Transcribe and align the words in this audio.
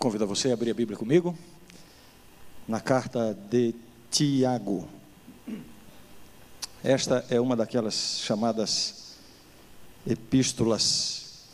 convidar 0.00 0.24
você 0.24 0.50
a 0.50 0.54
abrir 0.54 0.70
a 0.70 0.74
Bíblia 0.74 0.96
comigo 0.96 1.36
na 2.66 2.80
carta 2.80 3.36
de 3.50 3.74
Tiago. 4.10 4.88
Esta 6.82 7.22
é 7.28 7.38
uma 7.38 7.54
daquelas 7.54 8.18
chamadas 8.24 9.18
epístolas 10.06 11.44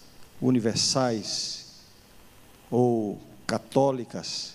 universais 0.40 1.72
ou 2.70 3.18
católicas. 3.48 4.54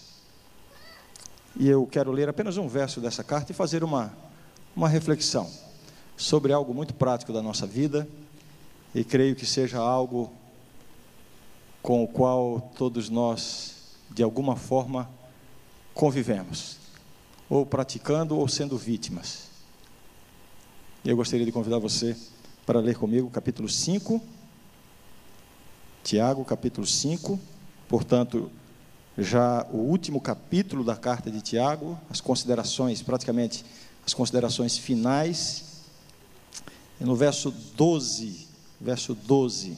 E 1.57 1.67
eu 1.67 1.85
quero 1.85 2.13
ler 2.13 2.29
apenas 2.29 2.55
um 2.55 2.69
verso 2.69 3.01
dessa 3.01 3.25
carta 3.25 3.51
e 3.51 3.55
fazer 3.55 3.83
uma, 3.83 4.13
uma 4.73 4.87
reflexão 4.87 5.51
sobre 6.15 6.53
algo 6.53 6.73
muito 6.73 6.93
prático 6.93 7.33
da 7.33 7.41
nossa 7.41 7.67
vida, 7.67 8.07
e 8.95 9.03
creio 9.03 9.35
que 9.35 9.45
seja 9.45 9.79
algo 9.79 10.31
com 11.81 12.05
o 12.05 12.07
qual 12.07 12.71
todos 12.77 13.09
nós, 13.09 13.80
de 14.13 14.23
alguma 14.23 14.55
forma, 14.55 15.09
convivemos, 15.93 16.77
ou 17.49 17.65
praticando 17.65 18.37
ou 18.37 18.47
sendo 18.47 18.77
vítimas. 18.77 19.49
Eu 21.03 21.15
gostaria 21.15 21.45
de 21.45 21.51
convidar 21.51 21.79
você 21.79 22.15
para 22.65 22.79
ler 22.79 22.95
comigo 22.95 23.29
capítulo 23.29 23.67
5, 23.67 24.21
Tiago, 26.03 26.43
capítulo 26.45 26.85
5, 26.85 27.39
portanto, 27.87 28.51
já 29.17 29.65
o 29.71 29.77
último 29.77 30.21
capítulo 30.21 30.83
da 30.83 30.95
carta 30.95 31.29
de 31.29 31.41
Tiago, 31.41 31.99
as 32.09 32.21
considerações, 32.21 33.01
praticamente 33.01 33.65
as 34.05 34.13
considerações 34.13 34.77
finais, 34.77 35.65
e 36.99 37.03
no 37.03 37.15
verso 37.15 37.51
12, 37.75 38.47
verso 38.79 39.13
12, 39.15 39.77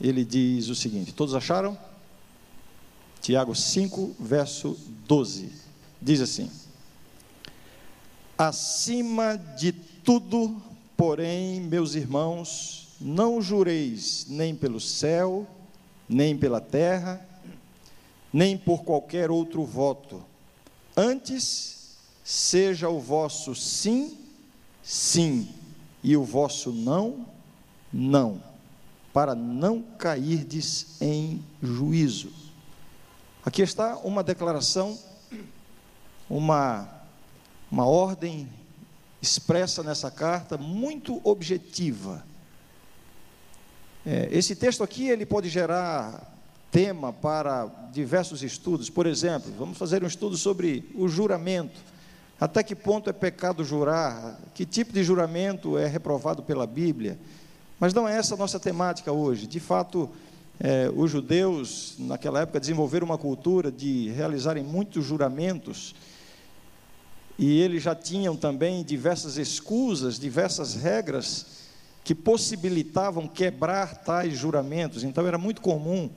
ele 0.00 0.24
diz 0.24 0.68
o 0.68 0.74
seguinte: 0.74 1.12
Todos 1.12 1.34
acharam? 1.34 1.76
Tiago 3.26 3.56
5, 3.56 4.14
verso 4.20 4.78
12, 5.08 5.50
diz 6.00 6.20
assim: 6.20 6.48
Acima 8.38 9.36
de 9.36 9.72
tudo, 9.72 10.62
porém, 10.96 11.60
meus 11.60 11.96
irmãos, 11.96 12.86
não 13.00 13.42
jureis 13.42 14.26
nem 14.28 14.54
pelo 14.54 14.78
céu, 14.78 15.44
nem 16.08 16.38
pela 16.38 16.60
terra, 16.60 17.20
nem 18.32 18.56
por 18.56 18.84
qualquer 18.84 19.28
outro 19.28 19.64
voto. 19.64 20.22
Antes, 20.96 21.96
seja 22.22 22.88
o 22.88 23.00
vosso 23.00 23.56
sim, 23.56 24.16
sim, 24.84 25.48
e 26.00 26.16
o 26.16 26.22
vosso 26.22 26.70
não, 26.70 27.26
não, 27.92 28.40
para 29.12 29.34
não 29.34 29.82
cairdes 29.82 31.00
em 31.00 31.42
juízo. 31.60 32.45
Aqui 33.46 33.62
está 33.62 33.96
uma 33.98 34.24
declaração, 34.24 34.98
uma, 36.28 36.88
uma 37.70 37.86
ordem 37.86 38.48
expressa 39.22 39.84
nessa 39.84 40.10
carta, 40.10 40.58
muito 40.58 41.20
objetiva. 41.22 42.24
É, 44.04 44.28
esse 44.32 44.56
texto 44.56 44.82
aqui 44.82 45.08
ele 45.08 45.24
pode 45.24 45.48
gerar 45.48 46.36
tema 46.72 47.12
para 47.12 47.66
diversos 47.92 48.42
estudos. 48.42 48.90
Por 48.90 49.06
exemplo, 49.06 49.52
vamos 49.56 49.78
fazer 49.78 50.02
um 50.02 50.08
estudo 50.08 50.36
sobre 50.36 50.90
o 50.92 51.06
juramento. 51.06 51.80
Até 52.40 52.64
que 52.64 52.74
ponto 52.74 53.08
é 53.08 53.12
pecado 53.12 53.62
jurar? 53.62 54.40
Que 54.54 54.66
tipo 54.66 54.92
de 54.92 55.04
juramento 55.04 55.78
é 55.78 55.86
reprovado 55.86 56.42
pela 56.42 56.66
Bíblia? 56.66 57.16
Mas 57.78 57.94
não 57.94 58.08
é 58.08 58.16
essa 58.16 58.34
a 58.34 58.36
nossa 58.38 58.58
temática 58.58 59.12
hoje. 59.12 59.46
De 59.46 59.60
fato, 59.60 60.10
é, 60.58 60.90
os 60.94 61.10
judeus, 61.10 61.96
naquela 61.98 62.40
época, 62.40 62.58
desenvolveram 62.60 63.06
uma 63.06 63.18
cultura 63.18 63.70
de 63.70 64.10
realizarem 64.10 64.64
muitos 64.64 65.04
juramentos 65.04 65.94
e 67.38 67.60
eles 67.60 67.82
já 67.82 67.94
tinham 67.94 68.34
também 68.34 68.82
diversas 68.82 69.36
escusas, 69.36 70.18
diversas 70.18 70.74
regras 70.74 71.66
que 72.02 72.14
possibilitavam 72.14 73.28
quebrar 73.28 73.96
tais 73.96 74.38
juramentos. 74.38 75.04
Então 75.04 75.26
era 75.26 75.36
muito 75.36 75.60
comum 75.60 76.08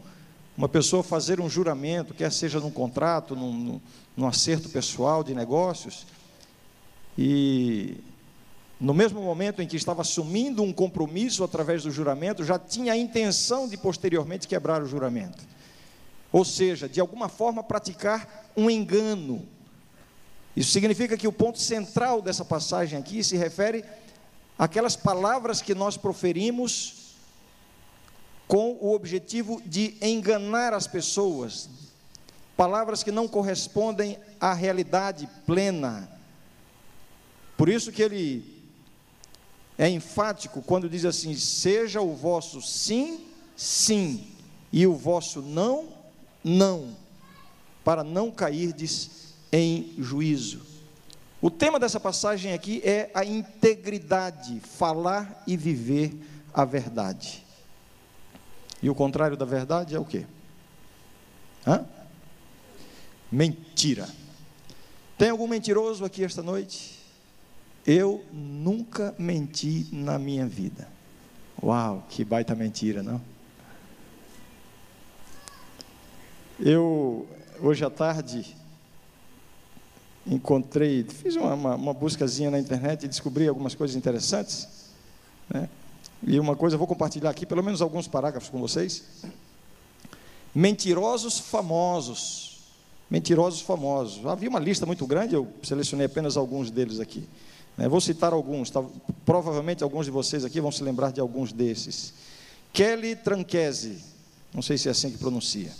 uma 0.55 0.69
pessoa 0.69 1.03
fazer 1.03 1.41
um 1.41 1.49
juramento, 1.49 2.13
quer 2.13 2.31
seja 2.31 2.59
num 2.59 2.71
contrato, 2.71 3.35
num, 3.35 3.81
num 4.15 4.27
acerto 4.27 4.69
pessoal 4.69 5.23
de 5.23 5.33
negócios, 5.33 6.05
e 7.17 7.97
no 8.79 8.93
mesmo 8.93 9.21
momento 9.21 9.61
em 9.61 9.67
que 9.67 9.75
estava 9.75 10.01
assumindo 10.01 10.63
um 10.63 10.71
compromisso 10.71 11.43
através 11.43 11.83
do 11.83 11.91
juramento, 11.91 12.45
já 12.45 12.57
tinha 12.57 12.93
a 12.93 12.97
intenção 12.97 13.67
de 13.67 13.75
posteriormente 13.75 14.47
quebrar 14.47 14.81
o 14.81 14.87
juramento. 14.87 15.43
Ou 16.31 16.45
seja, 16.45 16.87
de 16.87 17.01
alguma 17.01 17.27
forma 17.27 17.61
praticar 17.61 18.49
um 18.55 18.69
engano, 18.69 19.45
isso 20.55 20.71
significa 20.71 21.17
que 21.17 21.27
o 21.27 21.33
ponto 21.33 21.59
central 21.59 22.21
dessa 22.21 22.45
passagem 22.45 22.97
aqui 22.97 23.21
se 23.23 23.35
refere 23.35 23.83
àquelas 24.57 24.95
palavras 24.95 25.61
que 25.61 25.75
nós 25.75 25.97
proferimos 25.97 27.15
com 28.47 28.77
o 28.79 28.93
objetivo 28.93 29.61
de 29.65 29.97
enganar 30.01 30.73
as 30.73 30.87
pessoas, 30.87 31.69
palavras 32.55 33.03
que 33.03 33.11
não 33.11 33.27
correspondem 33.27 34.17
à 34.39 34.53
realidade 34.53 35.29
plena. 35.45 36.09
Por 37.57 37.67
isso 37.67 37.91
que 37.91 38.01
ele 38.01 38.58
é 39.79 39.89
enfático 39.89 40.61
quando 40.61 40.89
diz 40.89 41.05
assim: 41.05 41.33
seja 41.35 42.01
o 42.01 42.13
vosso 42.13 42.61
sim, 42.61 43.25
sim, 43.55 44.27
e 44.73 44.85
o 44.85 44.93
vosso 44.93 45.41
não, 45.41 45.87
não, 46.43 46.95
para 47.83 48.03
não 48.03 48.29
cairdes 48.29 49.33
em 49.49 49.95
juízo. 49.97 50.67
O 51.41 51.49
tema 51.49 51.79
dessa 51.79 52.01
passagem 52.01 52.51
aqui 52.51 52.81
é 52.83 53.09
a 53.13 53.23
integridade, 53.23 54.59
falar 54.59 55.41
e 55.47 55.55
viver 55.55 56.13
a 56.53 56.65
verdade. 56.65 57.45
E 58.83 58.89
o 58.89 58.95
contrário 58.95 59.37
da 59.37 59.45
verdade 59.45 59.95
é 59.95 59.99
o 59.99 60.03
quê? 60.03 60.25
Hã? 61.65 61.85
Mentira. 63.31 64.09
Tem 65.17 65.29
algum 65.29 65.47
mentiroso 65.47 66.03
aqui 66.03 66.25
esta 66.25 66.43
noite? 66.43 66.98
Eu 67.91 68.23
nunca 68.31 69.15
menti 69.17 69.87
na 69.91 70.19
minha 70.19 70.45
vida. 70.45 70.87
Uau, 71.59 72.05
que 72.07 72.23
baita 72.23 72.53
mentira, 72.53 73.01
não? 73.01 73.19
Eu, 76.59 77.27
hoje 77.59 77.83
à 77.83 77.89
tarde, 77.89 78.55
encontrei, 80.27 81.03
fiz 81.03 81.35
uma, 81.35 81.55
uma, 81.55 81.75
uma 81.75 81.91
buscazinha 81.91 82.51
na 82.51 82.59
internet 82.59 83.05
e 83.05 83.07
descobri 83.07 83.47
algumas 83.47 83.73
coisas 83.73 83.97
interessantes. 83.97 84.67
Né? 85.49 85.67
E 86.21 86.39
uma 86.39 86.55
coisa, 86.55 86.75
eu 86.75 86.77
vou 86.77 86.87
compartilhar 86.87 87.31
aqui, 87.31 87.43
pelo 87.43 87.63
menos 87.63 87.81
alguns 87.81 88.07
parágrafos 88.07 88.51
com 88.51 88.59
vocês. 88.59 89.03
Mentirosos 90.53 91.39
famosos. 91.39 92.59
Mentirosos 93.09 93.61
famosos. 93.61 94.23
Havia 94.27 94.47
uma 94.47 94.59
lista 94.59 94.85
muito 94.85 95.07
grande, 95.07 95.33
eu 95.33 95.47
selecionei 95.63 96.05
apenas 96.05 96.37
alguns 96.37 96.69
deles 96.69 96.99
aqui. 96.99 97.27
Né? 97.77 97.87
Vou 97.87 98.01
citar 98.01 98.33
alguns, 98.33 98.69
tá? 98.69 98.83
provavelmente 99.25 99.83
alguns 99.83 100.05
de 100.05 100.11
vocês 100.11 100.43
aqui 100.43 100.59
vão 100.59 100.71
se 100.71 100.83
lembrar 100.83 101.11
de 101.11 101.19
alguns 101.19 101.53
desses. 101.53 102.13
Kelly 102.73 103.15
Tranquese, 103.15 104.03
não 104.53 104.61
sei 104.61 104.77
se 104.77 104.87
é 104.87 104.91
assim 104.91 105.11
que 105.11 105.17
pronuncia. 105.17 105.71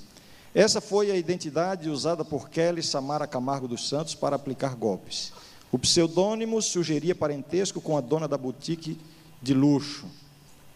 Essa 0.53 0.81
foi 0.81 1.11
a 1.11 1.15
identidade 1.15 1.89
usada 1.89 2.25
por 2.25 2.49
Kelly 2.49 2.81
Samara 2.81 3.27
Camargo 3.27 3.67
dos 3.67 3.87
Santos 3.87 4.15
para 4.15 4.35
aplicar 4.35 4.75
golpes. 4.75 5.31
O 5.71 5.77
pseudônimo 5.77 6.61
sugeria 6.61 7.13
parentesco 7.13 7.79
com 7.79 7.95
a 7.95 8.01
dona 8.01 8.27
da 8.27 8.37
boutique 8.37 8.99
de 9.41 9.53
luxo. 9.53 10.07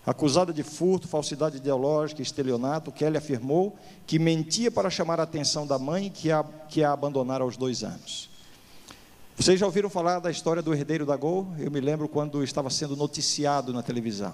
Acusada 0.06 0.52
de 0.52 0.64
furto, 0.64 1.08
falsidade 1.08 1.58
ideológica 1.58 2.22
e 2.22 2.24
estelionato, 2.24 2.92
Kelly 2.92 3.18
afirmou 3.18 3.76
que 4.06 4.20
mentia 4.20 4.70
para 4.70 4.90
chamar 4.90 5.20
a 5.20 5.24
atenção 5.24 5.66
da 5.66 5.80
mãe 5.80 6.10
que 6.10 6.30
a, 6.30 6.44
que 6.70 6.84
a 6.84 6.92
abandonara 6.92 7.44
aos 7.44 7.56
dois 7.56 7.84
anos. 7.84 8.30
Vocês 9.36 9.60
já 9.60 9.66
ouviram 9.66 9.90
falar 9.90 10.20
da 10.20 10.30
história 10.30 10.62
do 10.62 10.74
herdeiro 10.74 11.08
da 11.08 11.18
Gol? 11.18 11.48
Eu 11.58 11.72
me 11.72 11.82
lembro 11.82 12.08
quando 12.08 12.44
estava 12.44 12.70
sendo 12.70 12.96
noticiado 12.96 13.74
na 13.74 13.82
televisão. 13.82 14.34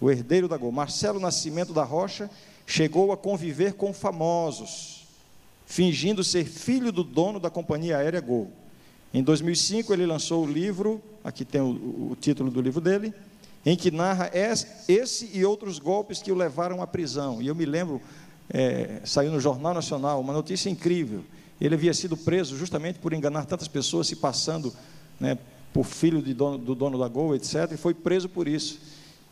O 0.00 0.10
herdeiro 0.10 0.48
da 0.48 0.56
Gol, 0.56 0.72
Marcelo 0.72 1.20
Nascimento 1.20 1.72
da 1.72 1.84
Rocha, 1.84 2.28
chegou 2.66 3.12
a 3.12 3.16
conviver 3.16 3.74
com 3.74 3.94
famosos, 3.94 5.06
fingindo 5.64 6.24
ser 6.24 6.44
filho 6.44 6.90
do 6.90 7.04
dono 7.04 7.38
da 7.38 7.48
companhia 7.48 7.98
aérea 7.98 8.20
Gol. 8.20 8.50
Em 9.14 9.22
2005, 9.22 9.92
ele 9.92 10.04
lançou 10.04 10.44
o 10.44 10.50
livro, 10.50 11.00
aqui 11.22 11.44
tem 11.44 11.60
o, 11.60 12.10
o 12.10 12.16
título 12.20 12.50
do 12.50 12.60
livro 12.60 12.80
dele, 12.80 13.14
em 13.64 13.76
que 13.76 13.92
narra 13.92 14.30
esse 14.34 15.30
e 15.32 15.44
outros 15.44 15.78
golpes 15.78 16.20
que 16.20 16.32
o 16.32 16.34
levaram 16.34 16.82
à 16.82 16.86
prisão. 16.86 17.40
E 17.40 17.46
eu 17.46 17.54
me 17.54 17.64
lembro, 17.64 18.02
é, 18.50 19.00
saiu 19.04 19.30
no 19.30 19.40
Jornal 19.40 19.72
Nacional, 19.72 20.20
uma 20.20 20.32
notícia 20.32 20.68
incrível. 20.68 21.24
Ele 21.60 21.74
havia 21.74 21.94
sido 21.94 22.16
preso 22.16 22.56
justamente 22.56 22.98
por 22.98 23.12
enganar 23.12 23.46
tantas 23.46 23.68
pessoas, 23.68 24.06
se 24.06 24.16
passando 24.16 24.72
né, 25.18 25.38
por 25.72 25.84
filho 25.84 26.22
dono, 26.34 26.58
do 26.58 26.74
dono 26.74 26.98
da 26.98 27.08
Gol, 27.08 27.34
etc., 27.34 27.72
e 27.72 27.76
foi 27.76 27.94
preso 27.94 28.28
por 28.28 28.46
isso. 28.46 28.80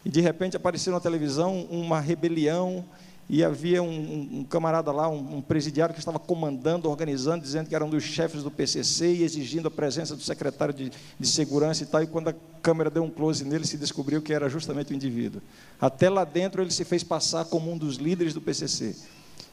E 0.04 0.10
de 0.10 0.20
repente 0.20 0.56
apareceu 0.56 0.92
na 0.92 1.00
televisão 1.00 1.62
uma 1.70 2.00
rebelião 2.00 2.84
e 3.28 3.42
havia 3.42 3.82
um, 3.82 4.40
um, 4.40 4.44
camarada 4.44 4.92
lá, 4.92 5.08
um, 5.08 5.36
um, 5.36 5.40
presidiário 5.42 5.94
que 5.94 5.98
estava 5.98 6.18
comandando, 6.18 6.90
organizando, 6.90 7.42
dizendo 7.42 7.68
que 7.68 7.74
era 7.74 7.84
um 7.84 7.88
dos 7.88 8.02
chefes 8.02 8.42
do 8.42 8.50
PCC 8.50 9.14
e 9.14 9.22
exigindo 9.22 9.68
a 9.68 9.70
presença 9.70 10.14
do 10.14 10.22
secretário 10.22 10.74
de, 10.74 10.92
de 11.18 11.26
segurança 11.26 11.82
e 11.82 11.86
tal. 11.86 12.02
E 12.02 12.06
quando 12.06 12.28
a 12.28 12.34
câmera 12.60 12.90
deu 12.90 13.02
um 13.02 13.10
close 13.10 13.42
nele, 13.44 13.66
se 13.66 13.78
descobriu 13.78 14.20
que 14.20 14.34
era 14.34 14.48
justamente 14.50 14.92
o 14.92 14.94
indivíduo. 14.94 15.40
Até 15.80 16.10
lá 16.10 16.24
dentro 16.24 16.62
ele 16.62 16.70
se 16.70 16.84
fez 16.84 17.02
passar 17.02 17.46
como 17.46 17.72
um 17.72 17.78
dos 17.78 17.96
líderes 17.96 18.34
do 18.34 18.42
PCC. 18.42 18.94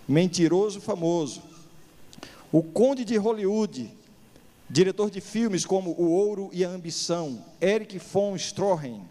Mentiroso 0.05 0.81
famoso. 0.81 1.41
O 2.51 2.61
Conde 2.61 3.05
de 3.05 3.15
Hollywood, 3.15 3.89
diretor 4.69 5.09
de 5.09 5.21
filmes 5.21 5.65
como 5.65 5.91
O 5.91 6.11
Ouro 6.11 6.49
e 6.51 6.65
a 6.65 6.69
Ambição, 6.69 7.45
Eric 7.61 7.97
von 7.97 8.35
Stroheim, 8.35 9.03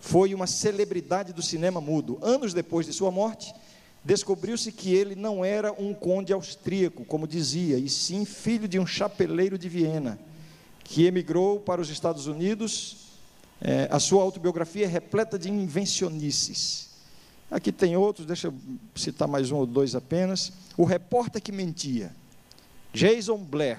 foi 0.00 0.32
uma 0.32 0.46
celebridade 0.46 1.34
do 1.34 1.42
cinema 1.42 1.78
mudo. 1.78 2.18
Anos 2.22 2.54
depois 2.54 2.86
de 2.86 2.94
sua 2.94 3.10
morte, 3.10 3.52
descobriu-se 4.02 4.72
que 4.72 4.94
ele 4.94 5.14
não 5.14 5.44
era 5.44 5.70
um 5.72 5.92
conde 5.92 6.32
austríaco, 6.32 7.04
como 7.04 7.28
dizia, 7.28 7.76
e 7.76 7.86
sim 7.86 8.24
filho 8.24 8.66
de 8.66 8.78
um 8.78 8.86
chapeleiro 8.86 9.58
de 9.58 9.68
Viena, 9.68 10.18
que 10.82 11.04
emigrou 11.04 11.60
para 11.60 11.82
os 11.82 11.90
Estados 11.90 12.26
Unidos. 12.26 12.96
É, 13.60 13.88
a 13.90 14.00
sua 14.00 14.22
autobiografia 14.22 14.86
é 14.86 14.88
repleta 14.88 15.38
de 15.38 15.50
invencionices. 15.50 16.88
Aqui 17.50 17.70
tem 17.70 17.94
outros, 17.94 18.26
deixa 18.26 18.46
eu 18.46 18.54
citar 18.94 19.28
mais 19.28 19.50
um 19.50 19.56
ou 19.56 19.66
dois 19.66 19.94
apenas. 19.94 20.50
O 20.78 20.84
repórter 20.84 21.42
que 21.42 21.52
mentia, 21.52 22.14
Jason 22.92 23.38
Blair, 23.38 23.78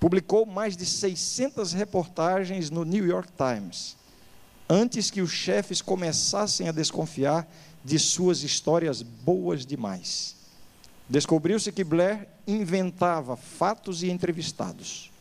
publicou 0.00 0.44
mais 0.44 0.76
de 0.76 0.84
600 0.84 1.72
reportagens 1.72 2.70
no 2.70 2.84
New 2.84 3.06
York 3.06 3.30
Times, 3.36 3.96
antes 4.68 5.10
que 5.10 5.20
os 5.20 5.30
chefes 5.30 5.80
começassem 5.80 6.68
a 6.68 6.72
desconfiar 6.72 7.48
de 7.84 7.98
suas 7.98 8.42
histórias 8.42 9.00
boas 9.00 9.64
demais. 9.64 10.34
Descobriu-se 11.08 11.70
que 11.70 11.84
Blair 11.84 12.26
inventava 12.48 13.36
fatos 13.36 14.02
e 14.02 14.10
entrevistados. 14.10 15.12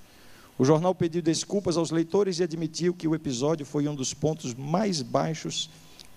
O 0.58 0.66
jornal 0.66 0.96
pediu 0.96 1.22
desculpas 1.22 1.78
aos 1.78 1.92
leitores 1.92 2.40
e 2.40 2.44
admitiu 2.44 2.94
que 2.94 3.08
o 3.08 3.14
episódio 3.14 3.66
foi 3.66 3.88
um 3.88 3.94
dos 3.94 4.16
pontos 4.16 4.56
mais 4.56 5.04
baixos 5.04 5.70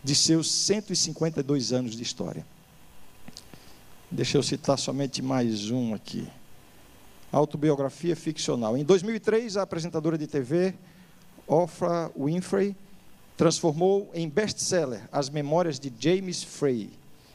de 0.02 0.14
seus 0.14 0.50
152 0.50 1.73
anos 1.73 1.94
de 1.94 2.02
história. 2.02 2.46
Deixa 4.11 4.38
eu 4.38 4.43
citar 4.43 4.79
somente 4.79 5.20
mais 5.20 5.70
um 5.70 5.93
aqui. 5.93 6.26
Autobiografia 7.30 8.16
ficcional. 8.16 8.76
Em 8.76 8.84
2003, 8.84 9.56
a 9.56 9.62
apresentadora 9.62 10.16
de 10.16 10.26
TV, 10.26 10.75
Oprah 11.46 12.10
Winfrey, 12.19 12.75
transformou 13.36 14.10
em 14.14 14.28
best-seller 14.28 15.08
as 15.12 15.28
memórias 15.28 15.78
de 15.78 15.92
James 15.98 16.42
Frey, 16.42 16.90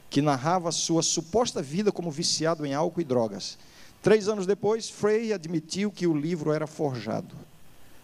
que 0.10 0.22
narrava 0.22 0.72
sua 0.72 1.01
suposta 1.01 1.62
vida 1.62 1.92
como 1.92 2.12
viciado 2.12 2.66
em 2.66 2.74
álcool 2.74 3.01
e 3.01 3.04
drogas. 3.04 3.57
Três 4.01 4.28
anos 4.28 4.45
depois, 4.45 4.90
Frey 4.90 5.31
admitiu 5.31 5.92
que 5.92 6.06
o 6.06 6.18
livro 6.18 6.51
era 6.51 6.68
forjado. 6.68 7.36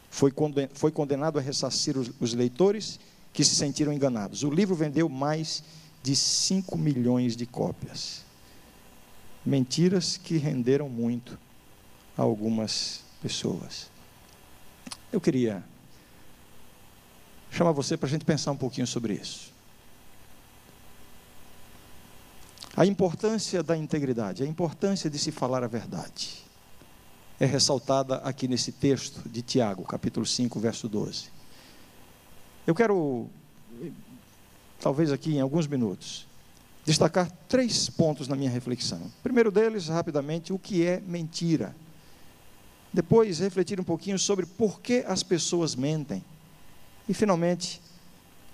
Foi 0.09 0.91
condenado 0.91 1.38
a 1.38 1.41
ressarcir 1.41 1.95
os 1.97 2.33
leitores 2.33 3.00
que 3.33 3.44
se 3.44 3.56
sentiram 3.56 3.91
enganados. 3.91 4.44
O 4.44 4.50
livro 4.50 4.75
vendeu 4.75 5.09
mais 5.09 5.63
de 6.01 6.15
5 6.15 6.77
milhões 6.77 7.36
de 7.36 7.45
cópias. 7.45 8.24
Mentiras 9.45 10.18
que 10.18 10.38
renderam 10.38 10.88
muito 10.88 11.38
a 12.19 12.21
algumas 12.21 13.01
pessoas. 13.21 13.89
Eu 15.10 15.21
queria 15.21 15.63
chamar 17.50 17.71
você 17.71 17.95
para 17.95 18.07
a 18.07 18.10
gente 18.10 18.25
pensar 18.25 18.51
um 18.51 18.57
pouquinho 18.57 18.86
sobre 18.86 19.13
isso. 19.13 19.54
A 22.75 22.86
importância 22.86 23.63
da 23.63 23.77
integridade, 23.77 24.44
a 24.44 24.45
importância 24.45 25.10
de 25.10 25.18
se 25.18 25.31
falar 25.31 25.63
a 25.63 25.68
verdade, 25.68 26.44
é 27.39 27.45
ressaltada 27.45 28.18
aqui 28.18 28.50
nesse 28.50 28.74
texto 28.74 29.27
de 29.30 29.42
Tiago, 29.42 29.86
capítulo 29.86 30.25
5, 30.25 30.60
verso 30.60 30.89
12. 30.89 31.30
Eu 32.68 32.75
quero, 32.75 33.30
talvez 34.81 35.10
aqui 35.10 35.36
em 35.36 35.39
alguns 35.39 35.68
minutos, 35.68 36.27
destacar 36.86 37.31
três 37.48 37.89
pontos 37.89 38.27
na 38.27 38.36
minha 38.36 38.50
reflexão. 38.50 39.00
O 39.00 39.24
primeiro 39.24 39.50
deles, 39.50 39.88
rapidamente, 39.88 40.51
o 40.51 40.60
que 40.60 40.86
é 40.86 41.00
mentira. 41.00 41.74
Depois, 42.94 43.39
refletir 43.39 43.80
um 43.80 43.83
pouquinho 43.83 44.18
sobre 44.18 44.45
por 44.45 44.81
que 44.81 45.03
as 45.07 45.21
pessoas 45.24 45.75
mentem. 45.75 46.24
E, 47.07 47.13
finalmente, 47.13 47.81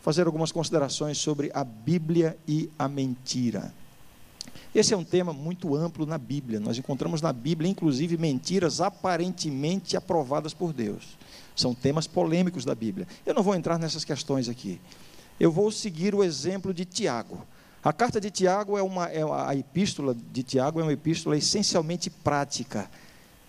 fazer 0.02 0.28
algumas 0.28 0.52
considerações 0.52 1.18
sobre 1.18 1.50
a 1.54 1.64
Bíblia 1.64 2.38
e 2.48 2.70
a 2.78 2.88
mentira. 2.88 3.74
Esse 4.74 4.94
é 4.94 4.98
um 4.98 5.06
tema 5.06 5.32
muito 5.32 5.74
amplo 5.74 6.06
na 6.06 6.18
Bíblia. 6.18 6.60
Nós 6.60 6.78
encontramos 6.78 7.22
na 7.22 7.32
Bíblia, 7.32 7.72
inclusive, 7.72 8.18
mentiras 8.18 8.82
aparentemente 8.82 9.96
aprovadas 9.96 10.54
por 10.54 10.74
Deus. 10.74 11.18
São 11.56 11.74
temas 11.74 12.08
polêmicos 12.08 12.66
da 12.66 12.76
Bíblia. 12.76 13.08
Eu 13.26 13.34
não 13.34 13.42
vou 13.42 13.56
entrar 13.56 13.80
nessas 13.80 14.04
questões 14.04 14.50
aqui. 14.50 14.82
Eu 15.40 15.50
vou 15.50 15.72
seguir 15.72 16.14
o 16.14 16.24
exemplo 16.24 16.74
de 16.74 16.84
Tiago. 16.84 17.46
A 17.82 17.94
carta 17.94 18.20
de 18.20 18.30
Tiago 18.30 18.78
é 18.78 18.84
uma, 18.84 19.08
é 19.08 19.22
a 19.24 19.56
epístola 19.56 20.14
de 20.14 20.44
Tiago 20.44 20.80
é 20.80 20.84
uma 20.84 20.94
epístola 20.94 21.38
essencialmente 21.38 22.10
prática. 22.10 22.90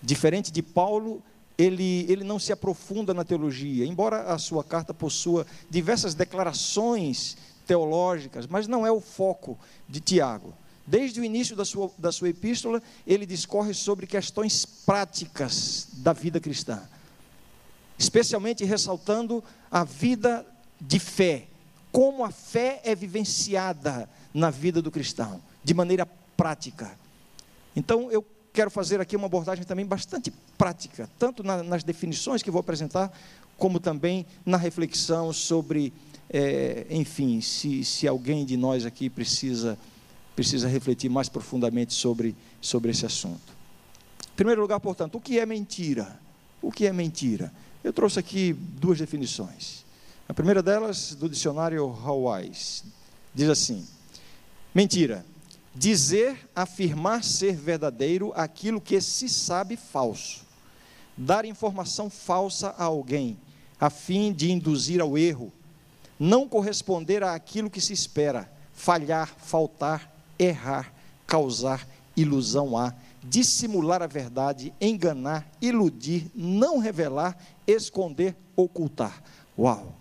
Diferente 0.03 0.53
de 0.53 0.63
Paulo, 0.63 1.23
ele, 1.59 2.05
ele 2.09 2.23
não 2.23 2.39
se 2.39 2.53
aprofunda 2.53 3.15
na 3.15 3.25
teologia, 3.25 3.87
embora 3.87 4.33
a 4.33 4.39
sua 4.39 4.63
carta 4.63 4.93
possua 4.93 5.47
diversas 5.71 6.15
declarações 6.15 7.37
teológicas, 7.67 8.47
mas 8.47 8.67
não 8.67 8.87
é 8.87 8.91
o 8.91 9.01
foco 9.01 9.59
de 9.89 10.01
Tiago. 10.01 10.55
Desde 10.87 11.21
o 11.21 11.25
início 11.25 11.57
da 11.57 11.65
sua, 11.65 11.91
da 11.99 12.13
sua 12.13 12.29
epístola, 12.29 12.81
ele 13.07 13.27
discorre 13.27 13.75
sobre 13.75 14.07
questões 14.07 14.65
práticas 14.65 15.89
da 15.95 16.13
vida 16.13 16.39
cristã, 16.39 16.81
especialmente 17.99 18.65
ressaltando 18.65 19.43
a 19.71 19.83
vida 19.83 20.47
de 20.81 21.01
fé, 21.01 21.49
como 21.91 22.25
a 22.25 22.31
fé 22.31 22.81
é 22.85 22.95
vivenciada 22.95 24.09
na 24.33 24.51
vida 24.51 24.81
do 24.81 24.91
cristão, 24.91 25.43
de 25.65 25.75
maneira 25.75 26.07
prática. 26.37 26.97
Então, 27.75 28.13
eu 28.13 28.25
quero 28.57 28.71
fazer 28.71 29.03
aqui 29.03 29.15
uma 29.15 29.27
abordagem 29.27 29.67
também 29.67 29.85
bastante 29.85 30.33
prática, 30.57 31.11
tanto 31.19 31.43
na, 31.43 31.63
nas 31.63 31.85
definições 31.85 32.43
que 32.43 32.51
vou 32.51 32.61
apresentar, 32.61 33.13
como 33.59 33.79
também 33.79 34.25
na 34.47 34.57
reflexão 34.57 35.31
sobre, 35.31 35.93
é, 36.31 36.87
enfim, 36.89 37.43
se, 37.43 37.85
se 37.85 38.09
alguém 38.09 38.47
de 38.47 38.57
nós 38.57 38.87
aqui 38.87 39.11
precisa, 39.11 39.79
precisa 40.35 40.69
refletir 40.69 41.11
mais 41.11 41.29
profundamente 41.29 41.93
sobre, 41.93 42.35
sobre 42.59 42.91
esse 42.91 43.05
assunto. 43.05 43.55
Em 44.33 44.37
primeiro 44.37 44.63
lugar, 44.63 44.81
portanto, 44.81 45.17
o 45.17 45.21
que 45.21 45.39
é 45.39 45.45
mentira? 45.45 46.19
O 46.63 46.73
que 46.73 46.87
é 46.87 46.93
mentira? 46.95 47.53
Eu 47.85 47.93
trouxe 47.93 48.19
aqui 48.19 48.55
duas 48.55 48.99
definições. 48.99 49.85
A 50.27 50.33
primeira 50.33 50.63
delas, 50.63 51.15
do 51.15 51.29
dicionário 51.29 51.85
Hawaii, 51.85 52.53
diz 53.35 53.49
assim: 53.51 53.87
mentira 54.75 55.25
Dizer, 55.79 56.49
afirmar 56.57 57.23
ser 57.23 57.55
verdadeiro 57.55 58.33
aquilo 58.35 58.81
que 58.81 58.99
se 58.99 59.29
sabe 59.29 59.77
falso. 59.77 60.41
Dar 61.15 61.45
informação 61.45 62.09
falsa 62.09 62.75
a 62.79 62.85
alguém, 62.85 63.39
a 63.79 63.91
fim 63.91 64.33
de 64.33 64.51
induzir 64.51 65.03
ao 65.03 65.19
erro. 65.19 65.53
Não 66.19 66.49
corresponder 66.49 67.23
àquilo 67.23 67.69
que 67.69 67.81
se 67.81 67.93
espera. 67.93 68.51
Falhar, 68.73 69.35
faltar, 69.37 70.11
errar, 70.39 70.91
causar 71.27 71.87
ilusão 72.17 72.77
a. 72.77 72.95
Dissimular 73.23 74.03
a 74.03 74.07
verdade, 74.07 74.73
enganar, 74.81 75.47
iludir, 75.61 76.31
não 76.35 76.79
revelar, 76.79 77.37
esconder, 77.67 78.35
ocultar. 78.57 79.23
Uau! 79.59 79.93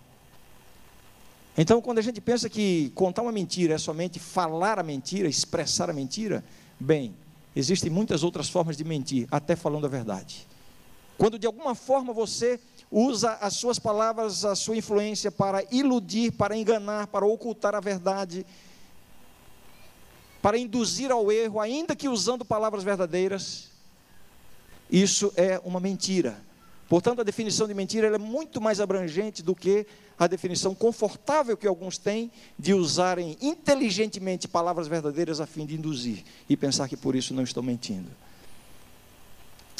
Então, 1.57 1.81
quando 1.81 1.99
a 1.99 2.01
gente 2.01 2.19
pensa 2.19 2.49
que 2.49 2.91
contar 2.93 3.21
uma 3.21 3.31
mentira 3.31 3.75
é 3.75 3.77
somente 3.77 4.19
falar 4.19 4.77
a 4.77 4.83
mentira, 4.83 5.27
expressar 5.27 5.89
a 5.89 5.93
mentira, 5.93 6.43
bem, 6.79 7.15
existem 7.55 7.89
muitas 7.89 8.23
outras 8.23 8.49
formas 8.49 8.75
de 8.75 8.83
mentir, 8.83 9.27
até 9.31 9.55
falando 9.55 9.85
a 9.85 9.89
verdade. 9.89 10.45
Quando 11.17 11.39
de 11.39 11.47
alguma 11.47 11.73
forma 11.73 12.11
você 12.11 12.59
usa 12.91 13.31
as 13.41 13.53
suas 13.53 13.79
palavras, 13.79 14.43
a 14.43 14.53
sua 14.53 14.75
influência 14.75 15.31
para 15.31 15.63
iludir, 15.71 16.31
para 16.33 16.57
enganar, 16.57 17.07
para 17.07 17.25
ocultar 17.25 17.73
a 17.73 17.79
verdade, 17.79 18.45
para 20.41 20.57
induzir 20.57 21.09
ao 21.09 21.31
erro, 21.31 21.59
ainda 21.59 21.95
que 21.95 22.09
usando 22.09 22.43
palavras 22.43 22.83
verdadeiras, 22.83 23.69
isso 24.91 25.31
é 25.37 25.59
uma 25.63 25.79
mentira. 25.79 26.37
Portanto, 26.87 27.21
a 27.21 27.23
definição 27.23 27.67
de 27.67 27.73
mentira 27.73 28.07
é 28.07 28.17
muito 28.17 28.61
mais 28.61 28.79
abrangente 28.79 29.41
do 29.41 29.55
que 29.55 29.87
a 30.17 30.27
definição 30.27 30.75
confortável 30.75 31.57
que 31.57 31.67
alguns 31.67 31.97
têm 31.97 32.31
de 32.57 32.73
usarem 32.73 33.35
inteligentemente 33.41 34.47
palavras 34.47 34.87
verdadeiras 34.87 35.39
a 35.39 35.47
fim 35.47 35.65
de 35.65 35.75
induzir 35.75 36.23
e 36.47 36.55
pensar 36.55 36.87
que 36.87 36.95
por 36.95 37.15
isso 37.15 37.33
não 37.33 37.43
estão 37.43 37.63
mentindo. 37.63 38.09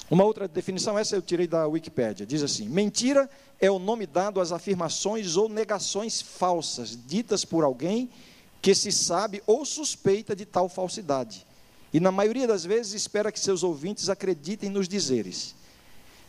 Uma 0.09 0.23
outra 0.23 0.47
definição, 0.47 0.97
essa 0.97 1.15
eu 1.15 1.21
tirei 1.21 1.47
da 1.47 1.67
Wikipédia, 1.67 2.25
diz 2.25 2.43
assim: 2.43 2.67
mentira 2.67 3.29
é 3.59 3.69
o 3.71 3.79
nome 3.79 4.05
dado 4.05 4.39
às 4.39 4.51
afirmações 4.51 5.35
ou 5.35 5.47
negações 5.47 6.21
falsas 6.21 6.97
ditas 7.07 7.45
por 7.45 7.63
alguém 7.63 8.09
que 8.61 8.75
se 8.75 8.91
sabe 8.91 9.43
ou 9.45 9.63
suspeita 9.63 10.35
de 10.35 10.45
tal 10.45 10.67
falsidade. 10.67 11.45
E 11.93 11.99
na 11.99 12.11
maioria 12.11 12.47
das 12.47 12.65
vezes 12.65 12.93
espera 12.93 13.31
que 13.31 13.39
seus 13.39 13.63
ouvintes 13.63 14.09
acreditem 14.09 14.69
nos 14.69 14.87
dizeres. 14.87 15.55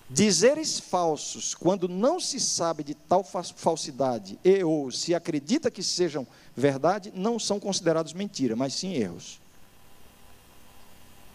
Dizeres 0.08 0.78
falsos, 0.78 1.52
quando 1.54 1.88
não 1.88 2.20
se 2.20 2.38
sabe 2.38 2.84
de 2.84 2.94
tal 2.94 3.25
falsidade 3.25 4.38
e 4.44 4.62
ou 4.62 4.90
se 4.92 5.14
acredita 5.14 5.70
que 5.70 5.82
sejam 5.82 6.25
verdade, 6.54 7.12
não 7.14 7.38
são 7.40 7.58
considerados 7.58 8.12
mentira, 8.12 8.54
mas 8.54 8.75
sim 8.75 8.94
erros. 8.94 9.40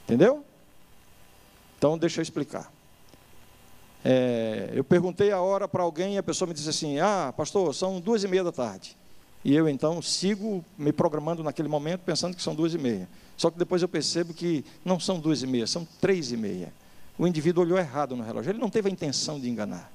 Entendeu? 0.06 0.46
Então, 1.78 1.98
deixa 1.98 2.22
eu 2.22 2.24
explicar. 2.24 2.72
É, 4.04 4.72
eu 4.74 4.84
perguntei 4.84 5.32
a 5.32 5.42
hora 5.42 5.68
para 5.68 5.84
alguém 5.84 6.16
e 6.16 6.18
a 6.18 6.24
pessoa 6.24 6.48
me 6.48 6.54
disse 6.54 6.70
assim: 6.70 7.00
Ah, 7.00 7.34
pastor, 7.36 7.76
são 7.76 8.00
duas 8.00 8.24
e 8.24 8.28
meia 8.28 8.44
da 8.44 8.52
tarde. 8.52 8.96
E 9.44 9.54
eu 9.54 9.68
então 9.68 10.02
sigo 10.02 10.64
me 10.78 10.94
programando 10.94 11.44
naquele 11.44 11.68
momento 11.68 12.02
pensando 12.02 12.36
que 12.36 12.42
são 12.42 12.56
duas 12.56 12.74
e 12.74 12.78
meia. 12.78 13.10
Só 13.36 13.50
que 13.50 13.58
depois 13.58 13.82
eu 13.82 13.88
percebo 13.88 14.34
que 14.34 14.64
não 14.86 15.00
são 15.00 15.20
duas 15.20 15.42
e 15.42 15.48
meia, 15.48 15.68
são 15.68 15.88
três 16.00 16.32
e 16.32 16.38
meia. 16.38 16.72
O 17.22 17.28
indivíduo 17.28 17.64
olhou 17.64 17.78
errado 17.78 18.16
no 18.16 18.24
relógio, 18.24 18.50
ele 18.50 18.58
não 18.58 18.68
teve 18.72 18.90
a 18.90 18.92
intenção 18.92 19.40
de 19.40 19.48
enganar. 19.48 19.94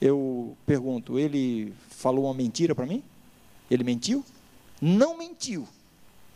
Eu 0.00 0.56
pergunto, 0.64 1.18
ele 1.18 1.74
falou 1.88 2.26
uma 2.26 2.34
mentira 2.34 2.72
para 2.72 2.86
mim? 2.86 3.02
Ele 3.68 3.82
mentiu? 3.82 4.24
Não 4.80 5.18
mentiu. 5.18 5.66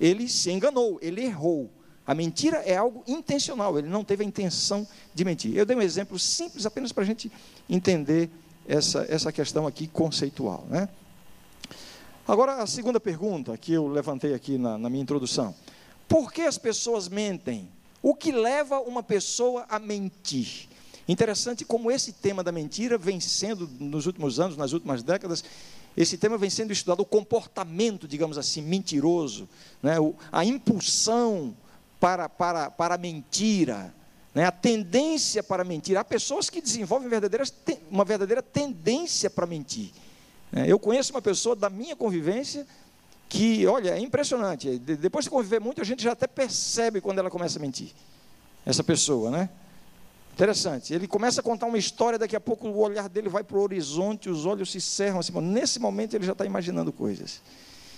Ele 0.00 0.28
se 0.28 0.50
enganou, 0.50 0.98
ele 1.00 1.22
errou. 1.22 1.70
A 2.04 2.12
mentira 2.12 2.56
é 2.56 2.76
algo 2.76 3.04
intencional, 3.06 3.78
ele 3.78 3.88
não 3.88 4.02
teve 4.02 4.24
a 4.24 4.26
intenção 4.26 4.84
de 5.14 5.24
mentir. 5.24 5.56
Eu 5.56 5.64
dei 5.64 5.76
um 5.76 5.80
exemplo 5.80 6.18
simples 6.18 6.66
apenas 6.66 6.90
para 6.90 7.04
a 7.04 7.06
gente 7.06 7.30
entender 7.70 8.28
essa, 8.66 9.06
essa 9.08 9.30
questão 9.30 9.64
aqui 9.64 9.86
conceitual. 9.86 10.66
Né? 10.68 10.88
Agora, 12.26 12.64
a 12.64 12.66
segunda 12.66 12.98
pergunta 12.98 13.56
que 13.56 13.72
eu 13.72 13.86
levantei 13.86 14.34
aqui 14.34 14.58
na, 14.58 14.76
na 14.76 14.90
minha 14.90 15.04
introdução: 15.04 15.54
por 16.08 16.32
que 16.32 16.42
as 16.42 16.58
pessoas 16.58 17.08
mentem? 17.08 17.75
O 18.06 18.14
que 18.14 18.30
leva 18.30 18.78
uma 18.78 19.02
pessoa 19.02 19.66
a 19.68 19.80
mentir? 19.80 20.68
Interessante 21.08 21.64
como 21.64 21.90
esse 21.90 22.12
tema 22.12 22.40
da 22.44 22.52
mentira 22.52 22.96
vem 22.96 23.18
sendo, 23.18 23.68
nos 23.80 24.06
últimos 24.06 24.38
anos, 24.38 24.56
nas 24.56 24.72
últimas 24.72 25.02
décadas, 25.02 25.42
esse 25.96 26.16
tema 26.16 26.38
vem 26.38 26.48
sendo 26.48 26.72
estudado, 26.72 27.00
o 27.00 27.04
comportamento, 27.04 28.06
digamos 28.06 28.38
assim, 28.38 28.62
mentiroso, 28.62 29.48
né? 29.82 29.96
a 30.30 30.44
impulsão 30.44 31.56
para, 31.98 32.28
para, 32.28 32.70
para 32.70 32.94
a 32.94 32.98
mentira, 32.98 33.92
né? 34.32 34.44
a 34.44 34.52
tendência 34.52 35.42
para 35.42 35.64
mentir. 35.64 35.96
Há 35.96 36.04
pessoas 36.04 36.48
que 36.48 36.60
desenvolvem 36.60 37.08
uma 37.90 38.04
verdadeira 38.04 38.40
tendência 38.40 39.28
para 39.28 39.46
mentir. 39.46 39.90
É, 40.52 40.70
eu 40.70 40.78
conheço 40.78 41.12
uma 41.12 41.20
pessoa 41.20 41.56
da 41.56 41.68
minha 41.68 41.96
convivência 41.96 42.68
que, 43.28 43.66
olha, 43.66 43.90
é 43.90 43.98
impressionante. 43.98 44.78
Depois 44.78 45.24
de 45.24 45.30
conviver 45.30 45.60
muito, 45.60 45.80
a 45.80 45.84
gente 45.84 46.02
já 46.02 46.12
até 46.12 46.26
percebe 46.26 47.00
quando 47.00 47.18
ela 47.18 47.30
começa 47.30 47.58
a 47.58 47.62
mentir. 47.62 47.92
Essa 48.64 48.82
pessoa, 48.82 49.30
né? 49.30 49.48
Interessante. 50.34 50.92
Ele 50.92 51.08
começa 51.08 51.40
a 51.40 51.42
contar 51.42 51.66
uma 51.66 51.78
história, 51.78 52.18
daqui 52.18 52.36
a 52.36 52.40
pouco 52.40 52.68
o 52.68 52.78
olhar 52.78 53.08
dele 53.08 53.28
vai 53.28 53.42
para 53.42 53.56
o 53.56 53.62
horizonte, 53.62 54.28
os 54.28 54.44
olhos 54.44 54.70
se 54.70 54.80
cerram 54.80 55.18
assim. 55.18 55.32
Nesse 55.40 55.78
momento 55.78 56.14
ele 56.14 56.26
já 56.26 56.32
está 56.32 56.44
imaginando 56.44 56.92
coisas. 56.92 57.40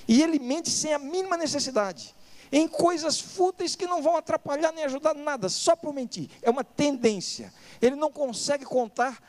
E 0.06 0.22
ele 0.22 0.38
mente 0.38 0.70
sem 0.70 0.94
a 0.94 0.98
mínima 0.98 1.36
necessidade. 1.36 2.14
Em 2.50 2.66
coisas 2.66 3.20
fúteis 3.20 3.74
que 3.74 3.86
não 3.86 4.00
vão 4.02 4.16
atrapalhar 4.16 4.72
nem 4.72 4.84
ajudar 4.84 5.14
nada, 5.14 5.48
só 5.48 5.76
por 5.76 5.92
mentir. 5.92 6.30
É 6.40 6.48
uma 6.48 6.64
tendência. 6.64 7.52
Ele 7.82 7.96
não 7.96 8.10
consegue 8.10 8.64
contar 8.64 9.20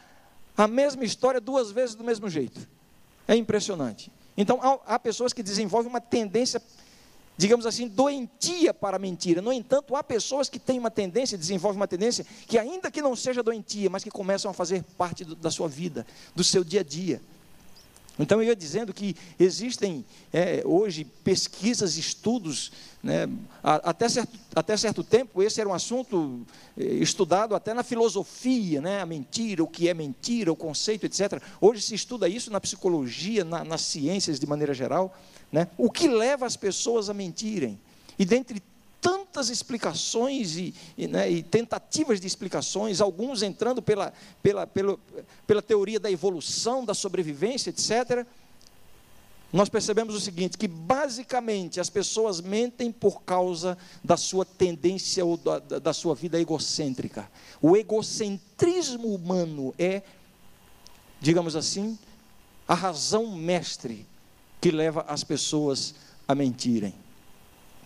a 0.55 0.67
mesma 0.67 1.03
história 1.03 1.41
duas 1.41 1.71
vezes 1.71 1.95
do 1.95 2.03
mesmo 2.03 2.29
jeito. 2.29 2.65
É 3.27 3.35
impressionante. 3.35 4.11
Então, 4.39 4.57
há, 4.85 4.97
pessoas 4.97 5.33
que 5.33 5.43
desenvolvem 5.43 5.89
uma 5.89 5.99
tendência, 5.99 6.61
digamos 7.35 7.65
assim, 7.65 7.89
doentia 7.89 8.73
para 8.73 8.95
a 8.95 8.99
mentira. 8.99 9.41
No 9.41 9.51
entanto, 9.51 9.97
há 9.97 10.01
pessoas 10.01 10.47
que 10.47 10.57
têm 10.57 10.79
uma 10.79 10.89
tendência, 10.89 11.37
desenvolvem 11.37 11.75
uma 11.77 11.89
tendência, 11.89 12.25
que 12.47 12.57
ainda 12.57 12.89
que 12.89 13.01
não 13.01 13.17
seja 13.17 13.43
doentia, 13.43 13.89
mas 13.89 14.01
que 14.01 14.09
começam 14.09 14.49
a 14.49 14.53
fazer 14.53 14.81
parte 14.97 15.25
do, 15.25 15.35
da 15.35 15.51
sua 15.51 15.67
vida, 15.67 16.07
do 16.33 16.41
seu 16.41 16.63
dia 16.63 16.79
a 16.79 16.83
dia. 16.85 17.21
Então, 18.19 18.41
eu 18.41 18.49
ia 18.49 18.55
dizendo 18.55 18.93
que 18.93 19.15
existem 19.39 20.05
é, 20.33 20.61
hoje 20.65 21.05
pesquisas, 21.05 21.95
estudos, 21.95 22.71
né, 23.01 23.29
até, 23.63 24.09
certo, 24.09 24.37
até 24.53 24.75
certo 24.75 25.03
tempo, 25.03 25.41
esse 25.41 25.61
era 25.61 25.69
um 25.69 25.73
assunto 25.73 26.45
é, 26.77 26.83
estudado 26.83 27.55
até 27.55 27.73
na 27.73 27.81
filosofia, 27.81 28.81
né, 28.81 29.01
a 29.01 29.05
mentira, 29.05 29.63
o 29.63 29.67
que 29.67 29.87
é 29.87 29.93
mentira, 29.93 30.51
o 30.51 30.55
conceito, 30.55 31.05
etc. 31.05 31.41
Hoje 31.61 31.81
se 31.81 31.95
estuda 31.95 32.27
isso 32.27 32.51
na 32.51 32.59
psicologia, 32.59 33.45
na, 33.45 33.63
nas 33.63 33.81
ciências 33.81 34.37
de 34.37 34.45
maneira 34.45 34.73
geral. 34.73 35.17
Né, 35.51 35.67
o 35.77 35.89
que 35.89 36.07
leva 36.07 36.45
as 36.45 36.57
pessoas 36.57 37.09
a 37.09 37.13
mentirem? 37.13 37.79
E 38.19 38.25
dentre 38.25 38.61
tantas 39.01 39.49
explicações 39.49 40.57
e, 40.57 40.73
e, 40.97 41.07
né, 41.07 41.29
e, 41.29 41.43
tentativas 41.43 42.19
de 42.19 42.27
explicações, 42.27 43.01
alguns 43.01 43.41
entrando 43.41 43.81
pela, 43.81 44.13
pela, 44.43 44.67
pela, 44.67 45.61
teoria 45.61 45.99
da 45.99 46.11
evolução, 46.11 46.83
da 46.83 46.93
sobrevivência, 46.93 47.69
etc. 47.69 48.25
Nós 49.51 49.69
percebemos 49.69 50.13
o 50.13 50.19
seguinte: 50.19 50.57
que 50.57 50.67
basicamente 50.67 51.79
as 51.79 51.89
pessoas 51.89 52.41
mentem 52.41 52.91
por 52.91 53.23
causa 53.23 53.77
da 54.03 54.17
sua 54.17 54.45
tendência 54.45 55.25
ou 55.25 55.37
da, 55.37 55.59
da 55.59 55.93
sua 55.93 56.13
vida 56.13 56.39
egocêntrica. 56.39 57.29
O 57.61 57.75
egocentrismo 57.75 59.13
humano 59.13 59.73
é, 59.77 60.03
digamos 61.19 61.55
assim, 61.55 61.97
a 62.67 62.75
razão 62.75 63.35
mestre 63.35 64.05
que 64.61 64.71
leva 64.71 65.01
as 65.07 65.23
pessoas 65.23 65.95
a 66.27 66.35
mentirem. 66.35 66.93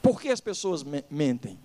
Por 0.04 0.20
que 0.20 0.28
as 0.28 0.42
pessoas 0.42 0.84
mentem? 1.10 1.58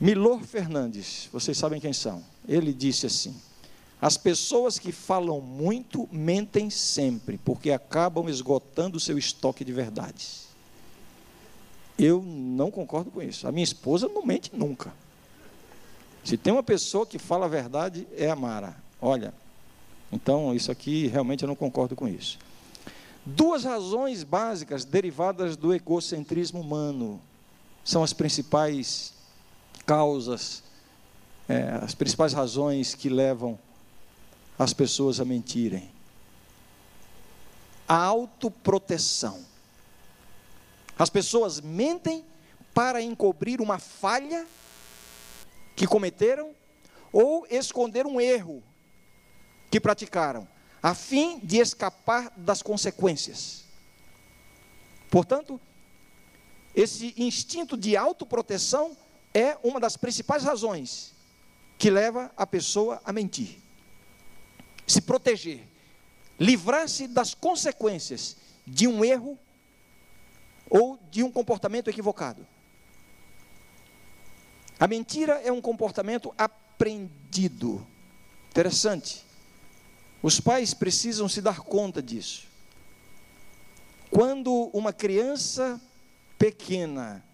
Milor 0.00 0.40
Fernandes, 0.40 1.28
vocês 1.30 1.56
sabem 1.58 1.78
quem 1.78 1.92
são. 1.92 2.24
Ele 2.48 2.72
disse 2.72 3.04
assim: 3.04 3.36
As 4.00 4.16
pessoas 4.16 4.78
que 4.78 4.90
falam 4.90 5.38
muito 5.38 6.08
mentem 6.10 6.70
sempre, 6.70 7.36
porque 7.36 7.70
acabam 7.70 8.26
esgotando 8.30 8.96
o 8.96 9.00
seu 9.00 9.18
estoque 9.18 9.66
de 9.66 9.72
verdades. 9.72 10.46
Eu 11.98 12.22
não 12.22 12.70
concordo 12.70 13.10
com 13.10 13.22
isso. 13.22 13.46
A 13.46 13.52
minha 13.52 13.64
esposa 13.64 14.08
não 14.08 14.24
mente 14.24 14.50
nunca. 14.56 14.94
Se 16.24 16.38
tem 16.38 16.54
uma 16.54 16.62
pessoa 16.62 17.06
que 17.06 17.18
fala 17.18 17.44
a 17.44 17.50
verdade, 17.50 18.08
é 18.16 18.30
a 18.30 18.36
Mara. 18.36 18.74
Olha, 18.98 19.34
então 20.10 20.54
isso 20.54 20.72
aqui 20.72 21.06
realmente 21.06 21.42
eu 21.42 21.48
não 21.48 21.56
concordo 21.56 21.94
com 21.94 22.08
isso. 22.08 22.38
Duas 23.28 23.64
razões 23.64 24.22
básicas 24.22 24.84
derivadas 24.84 25.56
do 25.56 25.74
egocentrismo 25.74 26.60
humano 26.60 27.20
são 27.84 28.04
as 28.04 28.12
principais 28.12 29.14
causas, 29.84 30.62
é, 31.48 31.80
as 31.82 31.92
principais 31.92 32.32
razões 32.32 32.94
que 32.94 33.08
levam 33.08 33.58
as 34.56 34.72
pessoas 34.72 35.18
a 35.18 35.24
mentirem. 35.24 35.90
A 37.88 37.96
autoproteção. 37.96 39.44
As 40.96 41.10
pessoas 41.10 41.60
mentem 41.60 42.24
para 42.72 43.02
encobrir 43.02 43.60
uma 43.60 43.80
falha 43.80 44.46
que 45.74 45.84
cometeram 45.84 46.54
ou 47.12 47.44
esconder 47.50 48.06
um 48.06 48.20
erro 48.20 48.62
que 49.68 49.80
praticaram 49.80 50.46
a 50.86 50.94
fim 50.94 51.40
de 51.40 51.56
escapar 51.56 52.32
das 52.36 52.62
consequências. 52.62 53.64
Portanto, 55.10 55.60
esse 56.72 57.12
instinto 57.16 57.76
de 57.76 57.96
autoproteção 57.96 58.96
é 59.34 59.58
uma 59.64 59.80
das 59.80 59.96
principais 59.96 60.44
razões 60.44 61.12
que 61.76 61.90
leva 61.90 62.30
a 62.36 62.46
pessoa 62.46 63.02
a 63.04 63.12
mentir. 63.12 63.58
Se 64.86 65.00
proteger, 65.00 65.66
livrar-se 66.38 67.08
das 67.08 67.34
consequências 67.34 68.36
de 68.64 68.86
um 68.86 69.04
erro 69.04 69.36
ou 70.70 71.00
de 71.10 71.24
um 71.24 71.32
comportamento 71.32 71.90
equivocado. 71.90 72.46
A 74.78 74.86
mentira 74.86 75.40
é 75.44 75.50
um 75.50 75.60
comportamento 75.60 76.32
aprendido. 76.38 77.84
Interessante. 78.50 79.25
Os 80.26 80.40
pais 80.40 80.74
precisam 80.74 81.28
se 81.28 81.40
dar 81.40 81.60
conta 81.60 82.02
disso. 82.02 82.48
Quando 84.10 84.52
uma 84.72 84.92
criança 84.92 85.80
pequena 86.36 87.24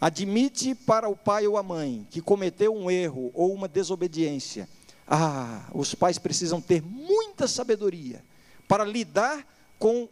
admite 0.00 0.74
para 0.74 1.08
o 1.08 1.14
pai 1.14 1.46
ou 1.46 1.56
a 1.56 1.62
mãe 1.62 2.04
que 2.10 2.20
cometeu 2.20 2.74
um 2.74 2.90
erro 2.90 3.30
ou 3.32 3.54
uma 3.54 3.68
desobediência, 3.68 4.68
ah, 5.06 5.70
os 5.72 5.94
pais 5.94 6.18
precisam 6.18 6.60
ter 6.60 6.82
muita 6.82 7.46
sabedoria 7.46 8.24
para 8.66 8.84
lidar 8.84 9.46
com 9.78 10.08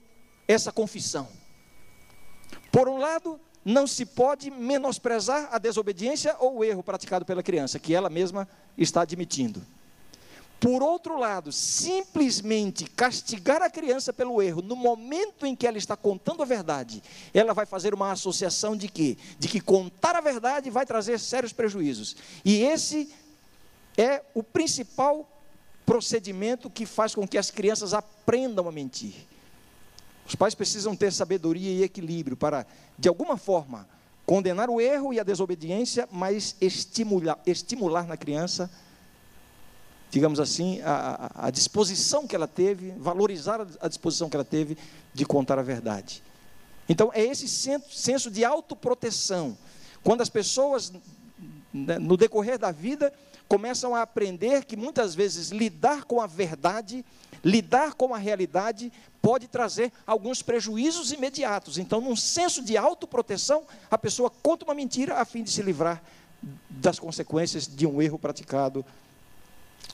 essa 0.47 0.71
confissão. 0.71 1.27
Por 2.71 2.89
um 2.89 2.99
lado, 2.99 3.41
não 3.65 3.89
se 3.89 4.07
pode 4.07 4.49
menosprezar 4.49 5.49
a 5.51 5.59
desobediência 5.59 6.37
ou 6.39 6.59
o 6.59 6.65
erro 6.65 6.85
praticado 6.85 7.25
pela 7.25 7.43
criança, 7.43 7.81
que 7.81 7.93
ela 7.93 8.09
mesma 8.09 8.49
está 8.79 9.01
admitindo. 9.01 9.61
Por 10.61 10.83
outro 10.83 11.19
lado, 11.19 11.51
simplesmente 11.51 12.85
castigar 12.85 13.63
a 13.63 13.71
criança 13.71 14.13
pelo 14.13 14.43
erro, 14.43 14.61
no 14.61 14.77
momento 14.77 15.47
em 15.47 15.57
que 15.57 15.67
ela 15.67 15.79
está 15.79 15.97
contando 15.97 16.43
a 16.43 16.47
verdade, 16.47 17.03
ela 17.33 17.55
vai 17.55 17.65
fazer 17.65 17.95
uma 17.95 18.13
associação 18.13 18.77
de 18.77 18.87
quê? 18.87 19.17
De 19.39 19.49
que 19.49 19.59
contar 19.59 20.15
a 20.15 20.21
verdade 20.21 20.69
vai 20.69 20.85
trazer 20.85 21.19
sérios 21.19 21.51
prejuízos. 21.51 22.15
E 22.45 22.63
esse 22.63 23.11
é 23.97 24.23
o 24.35 24.43
principal 24.43 25.27
procedimento 25.87 26.69
que 26.69 26.85
faz 26.85 27.15
com 27.15 27.27
que 27.27 27.39
as 27.39 27.51
crianças 27.51 27.95
aprendam 27.95 28.69
a 28.69 28.73
mentir. 28.73 29.15
Os 30.27 30.35
pais 30.35 30.55
precisam 30.55 30.95
ter 30.95 31.11
sabedoria 31.11 31.71
e 31.71 31.83
equilíbrio 31.83 32.37
para, 32.37 32.67
de 32.99 33.09
alguma 33.09 33.39
forma, 33.39 33.89
condenar 34.27 34.69
o 34.69 34.79
erro 34.79 35.15
e 35.15 35.19
a 35.19 35.25
desobediência, 35.25 36.07
mas 36.13 36.55
estimular, 36.61 37.39
estimular 37.47 38.07
na 38.07 38.17
criança 38.19 38.71
digamos 40.11 40.41
assim, 40.41 40.81
a, 40.83 41.47
a, 41.47 41.51
disposição 41.51 42.27
que 42.27 42.35
ela 42.35 42.49
teve, 42.49 42.91
valorizar 42.99 43.65
a 43.81 43.89
disposição 43.89 44.29
que 44.29 44.37
ela 44.37 44.45
teve 44.45 44.77
de 45.15 45.25
contar 45.25 45.59
a 45.59 45.63
verdade. 45.63 46.23
Então, 46.89 47.11
é 47.15 47.23
esse 47.23 47.47
senso 47.47 48.31
de 48.31 48.45
autoproteção. 48.45 49.57
Quando 50.03 50.23
as 50.23 50.29
pessoas, 50.29 50.93
né, 51.73 51.99
no 51.99 52.17
decorrer 52.17 52.59
da 52.59 52.73
vida, 52.73 53.13
começam 53.47 53.95
a 53.95 54.03
aprender 54.03 54.65
que 54.65 54.77
muitas 54.77 55.15
vezes 55.15 55.51
lidar 55.51 56.05
com 56.05 56.21
a 56.21 56.27
verdade, 56.27 57.05
lidar 57.45 57.95
com 57.95 58.13
a 58.13 58.19
realidade, 58.19 58.93
pode 59.23 59.47
trazer 59.47 59.93
alguns 60.05 60.43
prejuízos 60.43 61.13
imediatos. 61.13 61.79
Então, 61.79 62.01
num 62.01 62.17
senso 62.17 62.65
de 62.65 62.77
autoproteção, 62.77 63.63
a 63.89 63.97
pessoa 63.97 64.31
conta 64.43 64.65
uma 64.65 64.75
mentira 64.75 65.21
a 65.21 65.25
fim 65.25 65.45
de 65.45 65.51
se 65.51 65.63
livrar 65.63 66.03
das 66.69 66.99
consequências 66.99 67.69
de 67.69 67.87
um 67.87 68.01
erro 68.01 68.19
praticado 68.19 68.85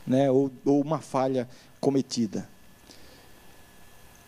né, 0.06 0.30
ou, 0.30 0.50
ou 0.64 0.80
uma 0.80 1.00
falha 1.00 1.48
cometida. 1.80 2.48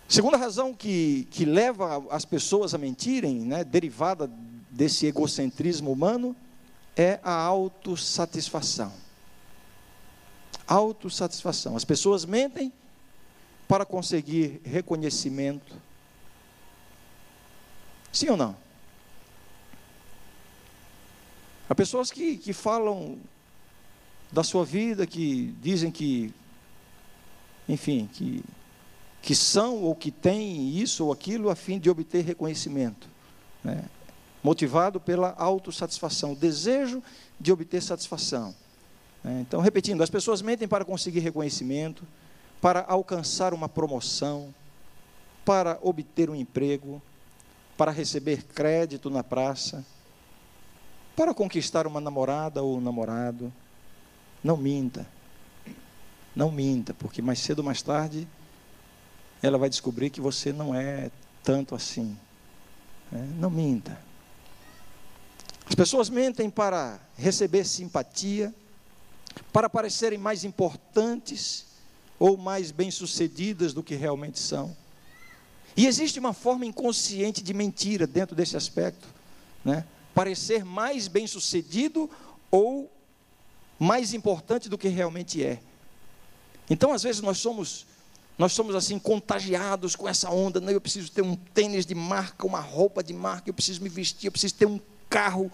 Segunda 0.08 0.36
razão 0.36 0.72
que, 0.72 1.28
que 1.30 1.44
leva 1.44 2.02
as 2.10 2.24
pessoas 2.24 2.74
a 2.74 2.78
mentirem, 2.78 3.40
né, 3.40 3.62
derivada 3.62 4.30
desse 4.70 5.06
egocentrismo 5.06 5.92
humano, 5.92 6.34
é 6.96 7.20
a 7.22 7.32
autossatisfação. 7.32 8.92
Autossatisfação. 10.66 11.76
As 11.76 11.84
pessoas 11.84 12.24
mentem 12.24 12.72
para 13.68 13.84
conseguir 13.84 14.60
reconhecimento. 14.64 15.76
Sim 18.10 18.30
ou 18.30 18.36
não? 18.36 18.56
Há 21.68 21.74
pessoas 21.74 22.10
que, 22.10 22.38
que 22.38 22.54
falam 22.54 23.18
da 24.30 24.42
sua 24.42 24.64
vida 24.64 25.06
que 25.06 25.54
dizem 25.61 25.90
que, 25.90 26.32
enfim, 27.68 28.08
que, 28.12 28.44
que 29.23 29.35
são 29.35 29.82
ou 29.82 29.94
que 29.94 30.11
têm 30.11 30.76
isso 30.76 31.06
ou 31.06 31.12
aquilo 31.12 31.50
a 31.50 31.56
fim 31.56 31.78
de 31.78 31.88
obter 31.88 32.25
reconhecimento. 32.25 33.08
Né? 33.64 33.85
Motivado 34.42 35.00
pela 35.00 35.35
autossatisfação, 35.38 36.35
desejo 36.35 37.02
de 37.40 37.50
obter 37.52 37.82
satisfação. 37.82 38.54
Né? 39.25 39.40
Então, 39.40 39.61
repetindo, 39.61 40.02
as 40.02 40.11
pessoas 40.11 40.42
mentem 40.42 40.68
para 40.68 40.85
conseguir 40.85 41.20
reconhecimento, 41.20 42.06
para 42.61 42.85
alcançar 42.87 43.54
uma 43.54 43.68
promoção, 43.68 44.54
para 45.44 45.78
obter 45.82 46.28
um 46.28 46.35
emprego, 46.35 47.00
para 47.76 47.90
receber 47.90 48.42
crédito 48.42 49.08
na 49.08 49.25
praça, 49.25 49.85
para 51.16 51.32
conquistar 51.32 51.87
uma 51.87 52.00
namorada 52.00 52.62
ou 52.62 52.76
um 52.76 52.80
namorado 52.80 53.52
não 54.42 54.57
minta. 54.57 55.07
Não 56.35 56.50
minta, 56.50 56.95
porque 56.95 57.21
mais 57.21 57.38
cedo 57.40 57.59
ou 57.61 57.64
mais 57.64 57.83
tarde 57.83 58.28
ela 59.42 59.59
vai 59.59 59.68
descobrir 59.68 60.11
que 60.11 60.21
você 60.21 60.52
não 60.52 60.75
é 60.75 61.11
tanto 61.42 61.75
assim. 61.75 62.16
Né? 63.11 63.28
Não 63.38 63.50
minta. 63.50 63.99
As 65.68 65.75
pessoas 65.75 66.09
mentem 66.09 66.49
para 66.49 66.99
receber 67.16 67.64
simpatia, 67.64 68.54
para 69.52 69.68
parecerem 69.68 70.18
mais 70.18 70.45
importantes 70.45 71.67
ou 72.19 72.36
mais 72.36 72.71
bem-sucedidas 72.71 73.73
do 73.73 73.82
que 73.82 73.95
realmente 73.95 74.39
são. 74.39 74.76
E 75.76 75.86
existe 75.86 76.19
uma 76.19 76.32
forma 76.32 76.67
inconsciente 76.67 77.43
de 77.43 77.54
mentira 77.54 78.06
dentro 78.06 78.34
desse 78.34 78.56
aspecto, 78.56 79.06
né? 79.65 79.84
Parecer 80.15 80.65
mais 80.65 81.06
bem-sucedido 81.06 82.10
ou 82.50 82.91
mais 83.78 84.12
importante 84.12 84.69
do 84.69 84.76
que 84.76 84.88
realmente 84.88 85.45
é. 85.45 85.60
Então, 86.69 86.93
às 86.93 87.02
vezes, 87.02 87.21
nós 87.21 87.38
somos, 87.38 87.86
nós 88.36 88.52
somos 88.52 88.75
assim, 88.75 88.99
contagiados 88.99 89.97
com 89.97 90.08
essa 90.08 90.30
onda. 90.30 90.60
Eu 90.71 90.80
preciso 90.80 91.10
ter 91.10 91.23
um 91.23 91.36
tênis 91.36 91.86
de 91.86 91.95
marca, 91.95 92.47
uma 92.47 92.60
roupa 92.60 93.02
de 93.02 93.12
marca, 93.12 93.49
eu 93.49 93.54
preciso 93.54 93.82
me 93.82 93.88
vestir, 93.88 94.26
eu 94.26 94.32
preciso 94.32 94.54
ter 94.54 94.67
um 94.67 94.80
carro 95.08 95.50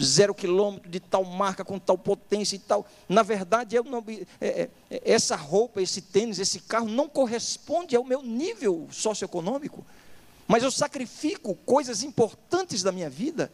zero 0.00 0.34
quilômetro 0.34 0.88
de 0.88 1.00
tal 1.00 1.24
marca, 1.24 1.64
com 1.64 1.78
tal 1.78 1.98
potência 1.98 2.56
e 2.56 2.58
tal. 2.58 2.86
Na 3.08 3.22
verdade, 3.22 3.76
não, 3.82 4.04
é, 4.40 4.68
é, 4.90 5.02
essa 5.04 5.36
roupa, 5.36 5.82
esse 5.82 6.00
tênis, 6.00 6.38
esse 6.38 6.60
carro 6.60 6.88
não 6.88 7.08
corresponde 7.08 7.96
ao 7.96 8.04
meu 8.04 8.22
nível 8.22 8.88
socioeconômico. 8.90 9.84
Mas 10.46 10.62
eu 10.62 10.70
sacrifico 10.70 11.54
coisas 11.66 12.02
importantes 12.02 12.82
da 12.82 12.92
minha 12.92 13.10
vida 13.10 13.50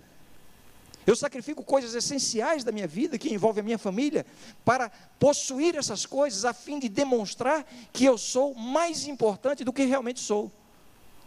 eu 1.06 1.16
sacrifico 1.16 1.64
coisas 1.64 1.94
essenciais 1.94 2.62
da 2.62 2.70
minha 2.70 2.86
vida, 2.86 3.18
que 3.18 3.32
envolvem 3.32 3.60
a 3.60 3.64
minha 3.64 3.78
família, 3.78 4.24
para 4.64 4.90
possuir 5.18 5.76
essas 5.76 6.06
coisas, 6.06 6.44
a 6.44 6.52
fim 6.52 6.78
de 6.78 6.88
demonstrar 6.88 7.66
que 7.92 8.04
eu 8.04 8.16
sou 8.16 8.54
mais 8.54 9.06
importante 9.06 9.64
do 9.64 9.72
que 9.72 9.84
realmente 9.84 10.20
sou, 10.20 10.50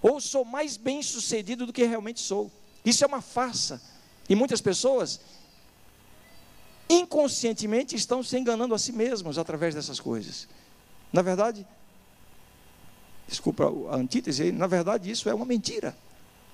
ou 0.01 0.21
sou 0.21 0.45
mais 0.45 0.77
bem 0.77 1.01
sucedido 1.01 1.65
do 1.65 1.73
que 1.73 1.83
realmente 1.83 2.21
sou. 2.21 2.51
Isso 2.85 3.03
é 3.03 3.07
uma 3.07 3.21
farsa. 3.21 3.81
E 4.29 4.35
muitas 4.35 4.61
pessoas, 4.61 5.19
inconscientemente, 6.89 7.95
estão 7.95 8.23
se 8.23 8.37
enganando 8.37 8.73
a 8.73 8.79
si 8.79 8.91
mesmos 8.91 9.37
através 9.37 9.75
dessas 9.75 9.99
coisas. 9.99 10.47
Na 11.11 11.21
verdade, 11.21 11.65
desculpa 13.27 13.65
a 13.89 13.95
antítese, 13.95 14.51
na 14.51 14.67
verdade, 14.67 15.11
isso 15.11 15.29
é 15.29 15.33
uma 15.33 15.45
mentira. 15.45 15.95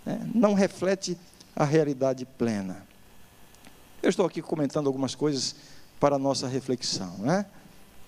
Né? 0.06 0.20
Não 0.34 0.54
reflete 0.54 1.18
a 1.56 1.64
realidade 1.64 2.26
plena. 2.26 2.91
Eu 4.02 4.10
estou 4.10 4.26
aqui 4.26 4.42
comentando 4.42 4.88
algumas 4.88 5.14
coisas 5.14 5.56
para 6.00 6.16
a 6.16 6.20
nossa 6.20 6.48
reflexão, 6.48 7.20
né? 7.20 7.46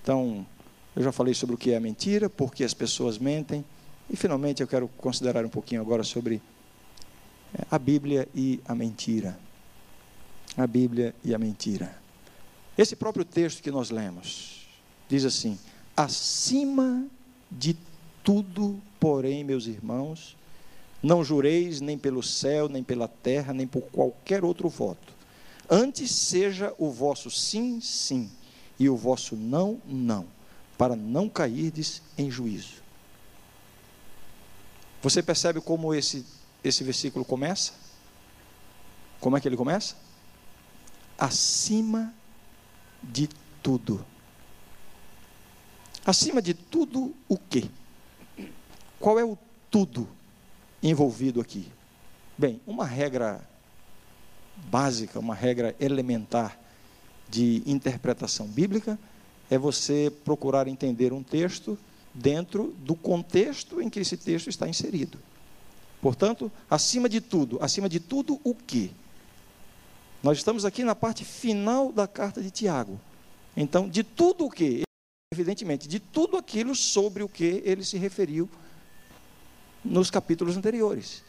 Então, 0.01 0.43
eu 0.95 1.03
já 1.03 1.11
falei 1.11 1.35
sobre 1.35 1.53
o 1.53 1.57
que 1.57 1.71
é 1.71 1.79
mentira, 1.79 2.27
por 2.27 2.51
que 2.51 2.63
as 2.63 2.73
pessoas 2.73 3.19
mentem, 3.19 3.63
e 4.09 4.17
finalmente 4.17 4.63
eu 4.63 4.67
quero 4.67 4.87
considerar 4.97 5.45
um 5.45 5.49
pouquinho 5.49 5.81
agora 5.81 6.03
sobre 6.03 6.41
é, 7.53 7.63
a 7.69 7.77
Bíblia 7.77 8.27
e 8.33 8.59
a 8.65 8.73
mentira. 8.73 9.37
A 10.57 10.65
Bíblia 10.65 11.13
e 11.23 11.31
a 11.31 11.37
mentira. 11.37 11.95
Esse 12.75 12.95
próprio 12.95 13.23
texto 13.23 13.61
que 13.61 13.69
nós 13.69 13.91
lemos 13.91 14.67
diz 15.07 15.23
assim: 15.23 15.59
acima 15.95 17.05
de 17.51 17.77
tudo, 18.23 18.81
porém, 18.99 19.43
meus 19.43 19.67
irmãos, 19.67 20.35
não 21.03 21.23
jureis 21.23 21.81
nem 21.81 21.99
pelo 21.99 22.23
céu, 22.23 22.67
nem 22.67 22.83
pela 22.83 23.07
terra, 23.07 23.53
nem 23.53 23.67
por 23.67 23.83
qualquer 23.83 24.43
outro 24.43 24.67
voto 24.67 25.12
Antes 25.75 26.11
seja 26.11 26.71
o 26.77 26.91
vosso 26.91 27.31
sim, 27.31 27.81
sim, 27.81 28.29
e 28.77 28.87
o 28.87 28.95
vosso 28.95 29.35
não, 29.35 29.81
não, 29.87 30.27
para 30.77 30.95
não 30.95 31.27
cairdes 31.27 31.99
em 32.15 32.29
juízo. 32.29 32.83
Você 35.01 35.23
percebe 35.23 35.59
como 35.59 35.91
esse, 35.91 36.23
esse 36.63 36.83
versículo 36.83 37.25
começa? 37.25 37.73
Como 39.19 39.35
é 39.35 39.41
que 39.41 39.47
ele 39.47 39.57
começa? 39.57 39.95
Acima 41.17 42.13
de 43.01 43.27
tudo. 43.63 44.05
Acima 46.05 46.39
de 46.39 46.53
tudo, 46.53 47.15
o 47.27 47.35
quê? 47.35 47.67
Qual 48.99 49.17
é 49.17 49.25
o 49.25 49.35
tudo 49.71 50.07
envolvido 50.83 51.41
aqui? 51.41 51.71
Bem, 52.37 52.61
uma 52.67 52.85
regra 52.85 53.43
básica, 54.63 55.19
uma 55.19 55.35
regra 55.35 55.75
elementar 55.79 56.59
de 57.29 57.63
interpretação 57.65 58.47
bíblica 58.47 58.99
é 59.49 59.57
você 59.57 60.11
procurar 60.23 60.67
entender 60.67 61.13
um 61.13 61.23
texto 61.23 61.77
dentro 62.13 62.75
do 62.79 62.95
contexto 62.95 63.81
em 63.81 63.89
que 63.89 63.99
esse 63.99 64.17
texto 64.17 64.49
está 64.49 64.67
inserido. 64.67 65.17
Portanto, 66.01 66.51
acima 66.69 67.07
de 67.07 67.21
tudo, 67.21 67.57
acima 67.61 67.87
de 67.87 67.99
tudo 67.99 68.39
o 68.43 68.53
que? 68.53 68.91
Nós 70.21 70.37
estamos 70.37 70.63
aqui 70.65 70.83
na 70.83 70.95
parte 70.95 71.25
final 71.25 71.91
da 71.91 72.07
carta 72.07 72.41
de 72.41 72.51
Tiago. 72.51 72.99
Então, 73.55 73.89
de 73.89 74.03
tudo 74.03 74.45
o 74.45 74.49
que? 74.49 74.83
Evidentemente, 75.33 75.87
de 75.87 75.99
tudo 75.99 76.37
aquilo 76.37 76.75
sobre 76.75 77.23
o 77.23 77.29
que 77.29 77.61
ele 77.65 77.83
se 77.83 77.97
referiu 77.97 78.49
nos 79.83 80.09
capítulos 80.09 80.55
anteriores. 80.55 81.23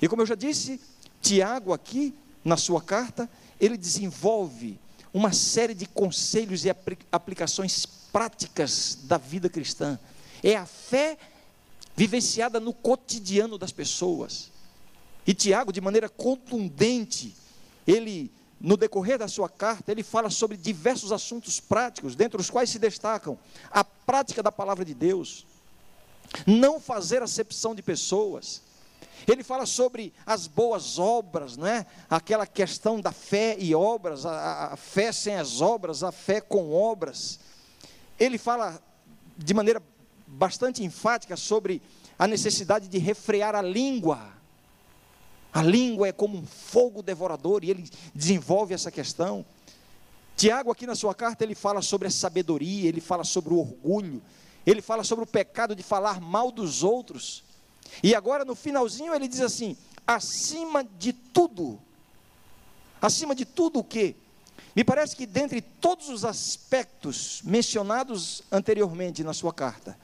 E 0.00 0.08
como 0.08 0.22
eu 0.22 0.26
já 0.26 0.34
disse, 0.34 0.80
Tiago 1.20 1.72
aqui 1.72 2.14
na 2.46 2.56
sua 2.56 2.80
carta, 2.80 3.28
ele 3.60 3.76
desenvolve 3.76 4.78
uma 5.12 5.32
série 5.32 5.74
de 5.74 5.84
conselhos 5.84 6.64
e 6.64 6.70
aplicações 7.10 7.84
práticas 7.84 8.98
da 9.02 9.18
vida 9.18 9.48
cristã. 9.48 9.98
É 10.44 10.54
a 10.54 10.64
fé 10.64 11.18
vivenciada 11.96 12.60
no 12.60 12.72
cotidiano 12.72 13.58
das 13.58 13.72
pessoas. 13.72 14.52
E 15.26 15.34
Tiago, 15.34 15.72
de 15.72 15.80
maneira 15.80 16.08
contundente, 16.08 17.34
ele, 17.84 18.30
no 18.60 18.76
decorrer 18.76 19.18
da 19.18 19.26
sua 19.26 19.48
carta, 19.48 19.90
ele 19.90 20.04
fala 20.04 20.30
sobre 20.30 20.56
diversos 20.56 21.10
assuntos 21.10 21.58
práticos, 21.58 22.14
dentre 22.14 22.40
os 22.40 22.48
quais 22.48 22.70
se 22.70 22.78
destacam 22.78 23.36
a 23.72 23.82
prática 23.82 24.40
da 24.40 24.52
palavra 24.52 24.84
de 24.84 24.94
Deus, 24.94 25.44
não 26.46 26.78
fazer 26.78 27.22
acepção 27.22 27.74
de 27.74 27.82
pessoas. 27.82 28.62
Ele 29.26 29.42
fala 29.42 29.66
sobre 29.66 30.12
as 30.24 30.46
boas 30.46 30.98
obras, 30.98 31.56
não 31.56 31.66
é? 31.66 31.84
Aquela 32.08 32.46
questão 32.46 33.00
da 33.00 33.10
fé 33.10 33.56
e 33.58 33.74
obras, 33.74 34.24
a, 34.24 34.72
a 34.72 34.76
fé 34.76 35.10
sem 35.10 35.34
as 35.34 35.60
obras, 35.60 36.02
a 36.02 36.12
fé 36.12 36.40
com 36.40 36.72
obras. 36.72 37.40
Ele 38.18 38.38
fala 38.38 38.80
de 39.36 39.52
maneira 39.52 39.82
bastante 40.26 40.84
enfática 40.84 41.36
sobre 41.36 41.82
a 42.18 42.26
necessidade 42.26 42.88
de 42.88 42.98
refrear 42.98 43.54
a 43.54 43.62
língua. 43.62 44.36
A 45.52 45.62
língua 45.62 46.08
é 46.08 46.12
como 46.12 46.38
um 46.38 46.46
fogo 46.46 47.02
devorador 47.02 47.64
e 47.64 47.70
ele 47.70 47.90
desenvolve 48.14 48.74
essa 48.74 48.90
questão. 48.90 49.44
Tiago, 50.36 50.70
aqui 50.70 50.86
na 50.86 50.94
sua 50.94 51.14
carta, 51.14 51.42
ele 51.42 51.54
fala 51.54 51.80
sobre 51.80 52.08
a 52.08 52.10
sabedoria, 52.10 52.88
ele 52.88 53.00
fala 53.00 53.24
sobre 53.24 53.54
o 53.54 53.58
orgulho, 53.58 54.22
ele 54.66 54.82
fala 54.82 55.02
sobre 55.02 55.24
o 55.24 55.26
pecado 55.26 55.74
de 55.74 55.82
falar 55.82 56.20
mal 56.20 56.52
dos 56.52 56.82
outros. 56.82 57.42
E 58.02 58.14
agora, 58.14 58.44
no 58.44 58.54
finalzinho, 58.54 59.14
ele 59.14 59.28
diz 59.28 59.40
assim: 59.40 59.76
acima 60.06 60.84
de 60.84 61.12
tudo, 61.12 61.80
acima 63.00 63.34
de 63.34 63.44
tudo 63.44 63.80
o 63.80 63.84
que? 63.84 64.16
Me 64.74 64.84
parece 64.84 65.16
que 65.16 65.24
dentre 65.24 65.62
todos 65.62 66.10
os 66.10 66.24
aspectos 66.24 67.40
mencionados 67.42 68.42
anteriormente 68.52 69.24
na 69.24 69.32
sua 69.32 69.52
carta, 69.52 69.98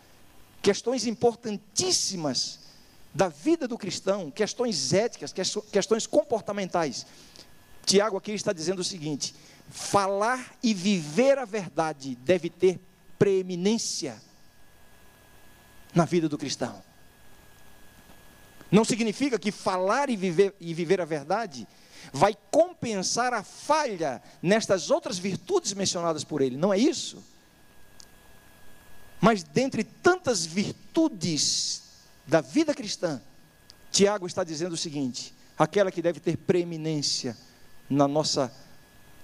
questões 0.62 1.06
importantíssimas 1.06 2.60
da 3.14 3.28
vida 3.28 3.68
do 3.68 3.76
cristão, 3.76 4.30
questões 4.30 4.94
éticas, 4.94 5.32
questões 5.70 6.06
comportamentais. 6.06 7.04
Tiago 7.84 8.16
aqui 8.16 8.32
está 8.32 8.52
dizendo 8.52 8.78
o 8.78 8.84
seguinte: 8.84 9.34
falar 9.68 10.56
e 10.62 10.72
viver 10.72 11.38
a 11.38 11.44
verdade 11.44 12.16
deve 12.16 12.48
ter 12.48 12.80
preeminência 13.18 14.20
na 15.94 16.04
vida 16.04 16.28
do 16.28 16.38
cristão. 16.38 16.82
Não 18.72 18.86
significa 18.86 19.38
que 19.38 19.52
falar 19.52 20.08
e 20.08 20.16
viver, 20.16 20.54
e 20.58 20.72
viver 20.72 20.98
a 20.98 21.04
verdade 21.04 21.68
vai 22.10 22.34
compensar 22.50 23.34
a 23.34 23.42
falha 23.42 24.22
nestas 24.42 24.90
outras 24.90 25.18
virtudes 25.18 25.74
mencionadas 25.74 26.24
por 26.24 26.40
ele, 26.40 26.56
não 26.56 26.72
é 26.72 26.78
isso? 26.78 27.22
Mas 29.20 29.42
dentre 29.42 29.84
tantas 29.84 30.46
virtudes 30.46 31.82
da 32.26 32.40
vida 32.40 32.74
cristã, 32.74 33.20
Tiago 33.90 34.26
está 34.26 34.42
dizendo 34.42 34.72
o 34.72 34.76
seguinte: 34.76 35.34
aquela 35.56 35.92
que 35.92 36.00
deve 36.00 36.18
ter 36.18 36.38
preeminência 36.38 37.36
na 37.90 38.08
nossa, 38.08 38.50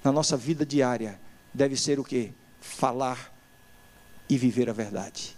na 0.04 0.12
nossa 0.12 0.36
vida 0.36 0.64
diária, 0.64 1.18
deve 1.54 1.74
ser 1.74 1.98
o 1.98 2.04
que? 2.04 2.34
Falar 2.60 3.34
e 4.28 4.36
viver 4.36 4.68
a 4.68 4.74
verdade. 4.74 5.34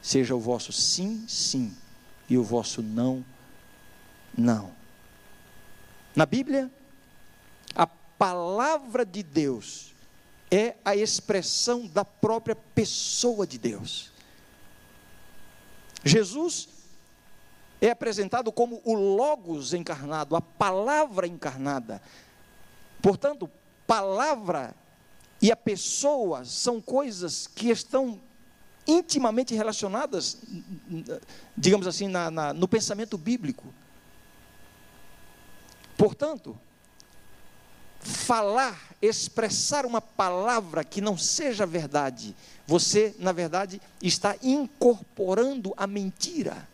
Seja 0.00 0.34
o 0.34 0.40
vosso 0.40 0.72
sim, 0.72 1.24
sim, 1.28 1.72
e 2.28 2.38
o 2.38 2.42
vosso 2.42 2.82
não, 2.82 3.24
não. 4.36 4.72
Na 6.14 6.26
Bíblia, 6.26 6.70
a 7.74 7.86
palavra 7.86 9.04
de 9.04 9.22
Deus 9.22 9.94
é 10.50 10.76
a 10.84 10.94
expressão 10.94 11.86
da 11.86 12.04
própria 12.04 12.54
pessoa 12.54 13.46
de 13.46 13.58
Deus. 13.58 14.12
Jesus 16.04 16.68
é 17.80 17.90
apresentado 17.90 18.52
como 18.52 18.80
o 18.84 18.94
Logos 18.94 19.74
encarnado, 19.74 20.36
a 20.36 20.40
palavra 20.40 21.26
encarnada. 21.26 22.00
Portanto, 23.02 23.50
palavra 23.86 24.74
e 25.40 25.50
a 25.50 25.56
pessoa 25.56 26.44
são 26.44 26.80
coisas 26.80 27.46
que 27.46 27.68
estão 27.70 28.20
intimamente 28.86 29.54
relacionadas, 29.54 30.38
digamos 31.56 31.86
assim, 31.86 32.08
na, 32.08 32.30
na, 32.30 32.52
no 32.52 32.68
pensamento 32.68 33.18
bíblico. 33.18 33.66
Portanto, 35.96 36.58
falar, 38.00 38.94
expressar 39.00 39.86
uma 39.86 40.00
palavra 40.00 40.84
que 40.84 41.00
não 41.00 41.16
seja 41.16 41.64
verdade, 41.64 42.34
você, 42.66 43.14
na 43.18 43.32
verdade, 43.32 43.80
está 44.02 44.36
incorporando 44.42 45.72
a 45.76 45.86
mentira. 45.86 46.68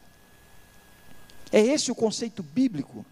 É 1.52 1.60
esse 1.60 1.90
o 1.90 1.94
conceito 1.94 2.42
bíblico. 2.42 3.04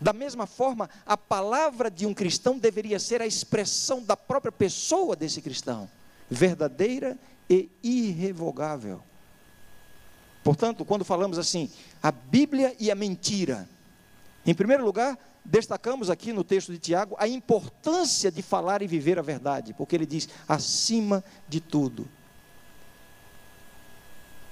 Da 0.00 0.12
mesma 0.12 0.46
forma, 0.46 0.90
a 1.06 1.16
palavra 1.16 1.90
de 1.90 2.04
um 2.04 2.12
cristão 2.12 2.58
deveria 2.58 2.98
ser 2.98 3.22
a 3.22 3.26
expressão 3.26 4.02
da 4.02 4.16
própria 4.16 4.52
pessoa 4.52 5.16
desse 5.16 5.40
cristão, 5.40 5.88
verdadeira 6.28 7.16
e 7.48 7.70
irrevogável. 7.82 9.02
Portanto, 10.42 10.84
quando 10.84 11.04
falamos 11.04 11.38
assim, 11.38 11.70
a 12.02 12.12
Bíblia 12.12 12.76
e 12.78 12.90
a 12.90 12.94
mentira, 12.94 13.68
em 14.46 14.54
primeiro 14.54 14.84
lugar, 14.84 15.18
destacamos 15.44 16.10
aqui 16.10 16.32
no 16.32 16.44
texto 16.44 16.72
de 16.72 16.78
Tiago 16.78 17.16
a 17.18 17.26
importância 17.26 18.30
de 18.30 18.42
falar 18.42 18.82
e 18.82 18.86
viver 18.86 19.18
a 19.18 19.22
verdade, 19.22 19.72
porque 19.72 19.96
ele 19.96 20.06
diz 20.06 20.28
acima 20.48 21.24
de 21.48 21.60
tudo. 21.60 22.06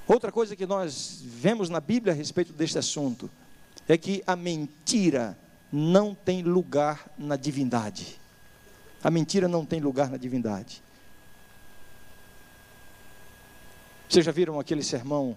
Outra 0.07 0.33
coisa 0.33 0.57
que 0.57 0.67
nós 0.67 1.21
vemos 1.23 1.69
na 1.69 1.81
Bíblia 1.81 2.13
a 2.13 2.17
respeito 2.17 2.53
deste 2.53 2.79
assunto 2.79 3.31
é 3.89 3.97
que 3.97 4.23
a 4.27 4.35
mentira 4.35 5.39
não 5.71 6.15
tem 6.15 6.43
lugar 6.43 7.11
na 7.17 7.37
divindade. 7.37 8.21
A 9.03 9.11
mentira 9.11 9.49
não 9.49 9.65
tem 9.65 9.81
lugar 9.81 10.11
na 10.11 10.17
divindade. 10.17 10.83
Vocês 14.09 14.25
já 14.25 14.33
viram 14.33 14.61
aquele 14.61 14.83
sermão 14.83 15.37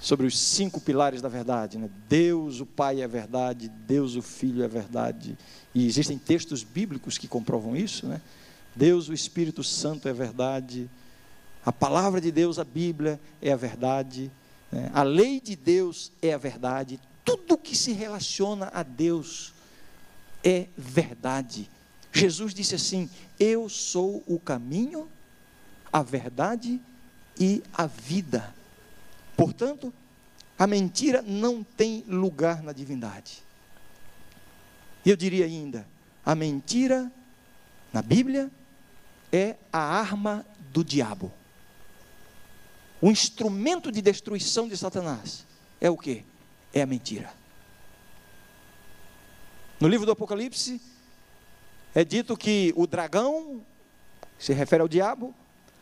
sobre 0.00 0.26
os 0.26 0.38
cinco 0.38 0.80
pilares 0.80 1.20
da 1.20 1.28
verdade. 1.28 1.78
Né? 1.78 1.90
Deus, 2.08 2.60
o 2.60 2.66
Pai 2.66 3.02
é 3.02 3.08
verdade, 3.08 3.68
Deus, 3.68 4.14
o 4.14 4.22
Filho 4.22 4.62
é 4.62 4.68
verdade. 4.68 5.36
E 5.74 5.86
existem 5.86 6.18
textos 6.18 6.62
bíblicos 6.62 7.18
que 7.18 7.26
comprovam 7.26 7.76
isso. 7.76 8.06
Né? 8.06 8.20
Deus, 8.74 9.08
o 9.08 9.14
Espírito 9.14 9.64
Santo 9.64 10.08
é 10.08 10.12
verdade. 10.12 10.88
A 11.64 11.72
palavra 11.72 12.20
de 12.20 12.30
Deus, 12.30 12.58
a 12.58 12.64
Bíblia, 12.64 13.20
é 13.42 13.52
a 13.52 13.56
verdade. 13.56 14.30
Né? 14.70 14.90
A 14.94 15.02
lei 15.02 15.40
de 15.40 15.56
Deus 15.56 16.12
é 16.22 16.32
a 16.32 16.38
verdade. 16.38 17.00
Tudo 17.24 17.58
que 17.58 17.76
se 17.76 17.92
relaciona 17.92 18.70
a 18.72 18.82
Deus 18.82 19.52
é 20.44 20.66
verdade. 20.76 21.68
Jesus 22.12 22.54
disse 22.54 22.74
assim: 22.74 23.10
Eu 23.38 23.68
sou 23.68 24.22
o 24.26 24.38
caminho, 24.38 25.08
a 25.92 26.02
verdade 26.02 26.80
e 27.38 27.62
a 27.72 27.86
vida. 27.86 28.54
Portanto, 29.38 29.94
a 30.58 30.66
mentira 30.66 31.22
não 31.22 31.62
tem 31.62 32.02
lugar 32.08 32.60
na 32.60 32.72
divindade. 32.72 33.40
E 35.06 35.10
eu 35.10 35.16
diria 35.16 35.44
ainda: 35.44 35.86
a 36.26 36.34
mentira 36.34 37.10
na 37.92 38.02
Bíblia 38.02 38.50
é 39.32 39.54
a 39.72 39.78
arma 39.78 40.44
do 40.72 40.82
diabo. 40.82 41.32
O 43.00 43.12
instrumento 43.12 43.92
de 43.92 44.02
destruição 44.02 44.66
de 44.66 44.76
Satanás 44.76 45.46
é 45.80 45.88
o 45.88 45.96
que? 45.96 46.24
É 46.74 46.82
a 46.82 46.86
mentira. 46.86 47.32
No 49.78 49.86
livro 49.86 50.04
do 50.04 50.10
Apocalipse, 50.10 50.80
é 51.94 52.04
dito 52.04 52.36
que 52.36 52.74
o 52.76 52.88
dragão, 52.88 53.64
se 54.36 54.52
refere 54.52 54.82
ao 54.82 54.88
diabo, 54.88 55.32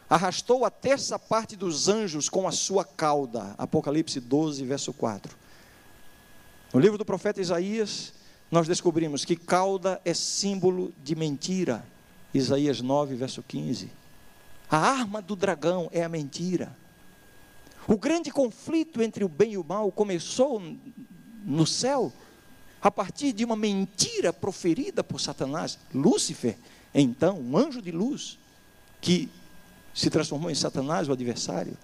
arrastou 0.09 0.65
a 0.65 0.71
terça 0.71 1.19
parte 1.19 1.57
dos 1.57 1.89
anjos 1.89 2.29
com 2.29 2.47
a 2.47 2.53
sua 2.53 2.85
cauda. 2.85 3.55
Apocalipse 3.59 4.21
12, 4.21 4.65
verso 4.65 4.93
4. 4.93 5.37
No 6.73 6.81
livro 6.81 6.99
do 6.99 7.05
profeta 7.05 7.41
Isaías, 7.41 8.13
nós 8.51 8.69
descobrimos 8.69 9.25
que 9.25 9.37
cauda 9.37 10.01
é 10.05 10.15
símbolo 10.15 10.93
de 11.03 11.17
mentira. 11.17 11.85
Isaías 12.33 12.81
9, 12.81 13.17
verso 13.17 13.43
15. 13.43 13.91
A 14.71 14.79
arma 14.79 15.21
do 15.21 15.35
dragão 15.35 15.89
é 15.93 16.03
a 16.03 16.09
mentira. 16.09 16.77
O 17.89 17.97
grande 17.97 18.31
conflito 18.31 19.01
entre 19.01 19.25
o 19.25 19.29
bem 19.29 19.53
e 19.53 19.59
o 19.59 19.65
mal 19.65 19.91
começou 19.93 20.61
no 21.45 21.67
céu 21.67 22.13
a 22.83 22.91
partir 22.91 23.33
de 23.33 23.45
uma 23.45 23.57
mentira 23.57 24.33
proferida 24.33 25.03
por 25.03 25.21
Satanás, 25.21 25.79
Lúcifer, 25.95 26.57
então 26.95 27.39
um 27.39 27.57
anjo 27.57 27.81
de 27.81 27.91
luz, 27.91 28.39
que 29.01 29.29
se 29.97 30.11
transformou 30.11 30.51
em 30.51 30.55
Satanás, 30.55 31.09
o 31.09 31.13
adversário. 31.13 31.77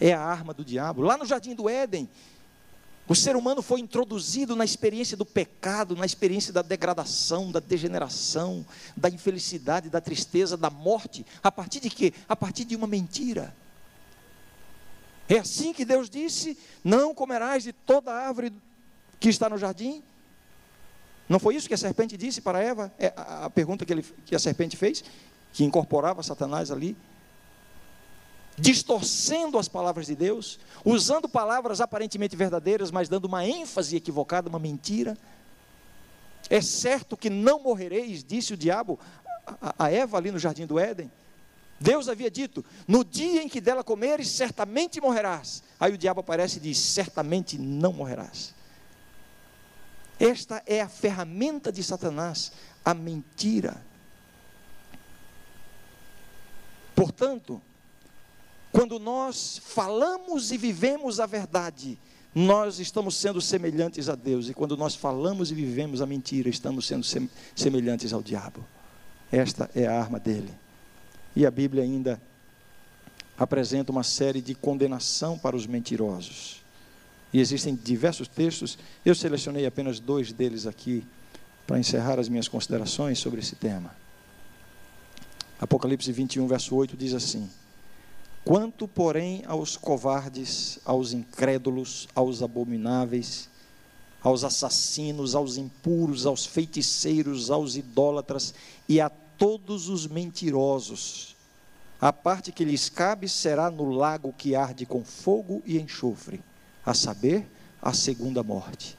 É 0.00 0.14
a 0.14 0.20
arma 0.20 0.54
do 0.54 0.64
diabo. 0.64 1.02
Lá 1.02 1.18
no 1.18 1.26
jardim 1.26 1.54
do 1.54 1.68
Éden, 1.68 2.08
O 3.08 3.14
ser 3.14 3.36
humano 3.36 3.62
foi 3.62 3.78
introduzido 3.78 4.56
na 4.56 4.64
experiência 4.64 5.16
do 5.16 5.24
pecado, 5.24 5.94
na 5.94 6.04
experiência 6.04 6.52
da 6.52 6.60
degradação, 6.60 7.52
da 7.52 7.60
degeneração, 7.60 8.66
da 8.96 9.08
infelicidade, 9.08 9.88
da 9.88 10.00
tristeza, 10.00 10.56
da 10.56 10.70
morte. 10.70 11.24
A 11.40 11.52
partir 11.52 11.78
de 11.78 11.88
quê? 11.88 12.12
A 12.28 12.34
partir 12.34 12.64
de 12.64 12.74
uma 12.74 12.88
mentira. 12.88 13.54
É 15.28 15.38
assim 15.38 15.72
que 15.72 15.84
Deus 15.84 16.10
disse: 16.10 16.58
Não 16.82 17.14
comerás 17.14 17.62
de 17.62 17.72
toda 17.72 18.12
árvore 18.12 18.52
que 19.20 19.28
está 19.28 19.48
no 19.48 19.56
jardim. 19.56 20.02
Não 21.28 21.38
foi 21.38 21.56
isso 21.56 21.66
que 21.68 21.74
a 21.74 21.78
serpente 21.78 22.16
disse 22.16 22.40
para 22.40 22.62
Eva? 22.62 22.92
É 22.98 23.12
a 23.16 23.50
pergunta 23.50 23.84
que, 23.84 23.92
ele, 23.92 24.04
que 24.24 24.34
a 24.34 24.38
serpente 24.38 24.76
fez, 24.76 25.02
que 25.52 25.64
incorporava 25.64 26.22
Satanás 26.22 26.70
ali 26.70 26.96
distorcendo 28.58 29.58
as 29.58 29.68
palavras 29.68 30.06
de 30.06 30.14
Deus, 30.14 30.58
usando 30.84 31.28
palavras 31.28 31.80
aparentemente 31.80 32.34
verdadeiras, 32.34 32.90
mas 32.90 33.08
dando 33.08 33.26
uma 33.26 33.44
ênfase 33.44 33.96
equivocada, 33.96 34.48
uma 34.48 34.58
mentira. 34.58 35.16
É 36.48 36.60
certo 36.60 37.16
que 37.16 37.28
não 37.28 37.62
morrereis, 37.62 38.24
disse 38.24 38.54
o 38.54 38.56
diabo 38.56 38.98
a 39.78 39.90
Eva 39.90 40.16
ali 40.16 40.30
no 40.30 40.38
jardim 40.38 40.66
do 40.66 40.78
Éden. 40.78 41.10
Deus 41.78 42.08
havia 42.08 42.30
dito: 42.30 42.64
no 42.88 43.04
dia 43.04 43.42
em 43.42 43.48
que 43.48 43.60
dela 43.60 43.84
comeres, 43.84 44.28
certamente 44.30 45.00
morrerás. 45.00 45.62
Aí 45.78 45.92
o 45.92 45.98
diabo 45.98 46.20
aparece 46.20 46.56
e 46.56 46.60
diz: 46.60 46.78
certamente 46.78 47.58
não 47.58 47.92
morrerás. 47.92 48.54
Esta 50.18 50.62
é 50.66 50.80
a 50.80 50.88
ferramenta 50.88 51.70
de 51.70 51.82
Satanás, 51.82 52.52
a 52.84 52.94
mentira. 52.94 53.84
Portanto, 56.94 57.60
quando 58.72 58.98
nós 58.98 59.60
falamos 59.64 60.50
e 60.52 60.56
vivemos 60.56 61.20
a 61.20 61.26
verdade, 61.26 61.98
nós 62.34 62.78
estamos 62.78 63.16
sendo 63.16 63.40
semelhantes 63.40 64.08
a 64.08 64.14
Deus. 64.14 64.48
E 64.48 64.54
quando 64.54 64.76
nós 64.76 64.94
falamos 64.94 65.50
e 65.50 65.54
vivemos 65.54 66.02
a 66.02 66.06
mentira, 66.06 66.48
estamos 66.48 66.86
sendo 66.86 67.04
semelhantes 67.54 68.12
ao 68.12 68.22
diabo. 68.22 68.62
Esta 69.32 69.70
é 69.74 69.86
a 69.86 69.98
arma 69.98 70.20
dele. 70.20 70.52
E 71.34 71.44
a 71.46 71.50
Bíblia 71.50 71.82
ainda 71.82 72.20
apresenta 73.38 73.92
uma 73.92 74.02
série 74.02 74.40
de 74.40 74.54
condenação 74.54 75.38
para 75.38 75.56
os 75.56 75.66
mentirosos. 75.66 76.62
E 77.36 77.38
existem 77.38 77.74
diversos 77.74 78.28
textos, 78.28 78.78
eu 79.04 79.14
selecionei 79.14 79.66
apenas 79.66 80.00
dois 80.00 80.32
deles 80.32 80.66
aqui 80.66 81.06
para 81.66 81.78
encerrar 81.78 82.18
as 82.18 82.30
minhas 82.30 82.48
considerações 82.48 83.18
sobre 83.18 83.40
esse 83.40 83.54
tema. 83.54 83.94
Apocalipse 85.60 86.10
21, 86.10 86.46
verso 86.46 86.74
8 86.74 86.96
diz 86.96 87.12
assim: 87.12 87.46
Quanto, 88.42 88.88
porém, 88.88 89.42
aos 89.46 89.76
covardes, 89.76 90.78
aos 90.82 91.12
incrédulos, 91.12 92.08
aos 92.14 92.42
abomináveis, 92.42 93.50
aos 94.22 94.42
assassinos, 94.42 95.34
aos 95.34 95.58
impuros, 95.58 96.24
aos 96.24 96.46
feiticeiros, 96.46 97.50
aos 97.50 97.76
idólatras 97.76 98.54
e 98.88 98.98
a 98.98 99.10
todos 99.10 99.90
os 99.90 100.06
mentirosos, 100.06 101.36
a 102.00 102.14
parte 102.14 102.50
que 102.50 102.64
lhes 102.64 102.88
cabe 102.88 103.28
será 103.28 103.70
no 103.70 103.90
lago 103.90 104.32
que 104.32 104.56
arde 104.56 104.86
com 104.86 105.04
fogo 105.04 105.62
e 105.66 105.78
enxofre, 105.78 106.40
a 106.86 106.94
saber, 106.94 107.44
a 107.82 107.92
segunda 107.92 108.44
morte. 108.44 108.96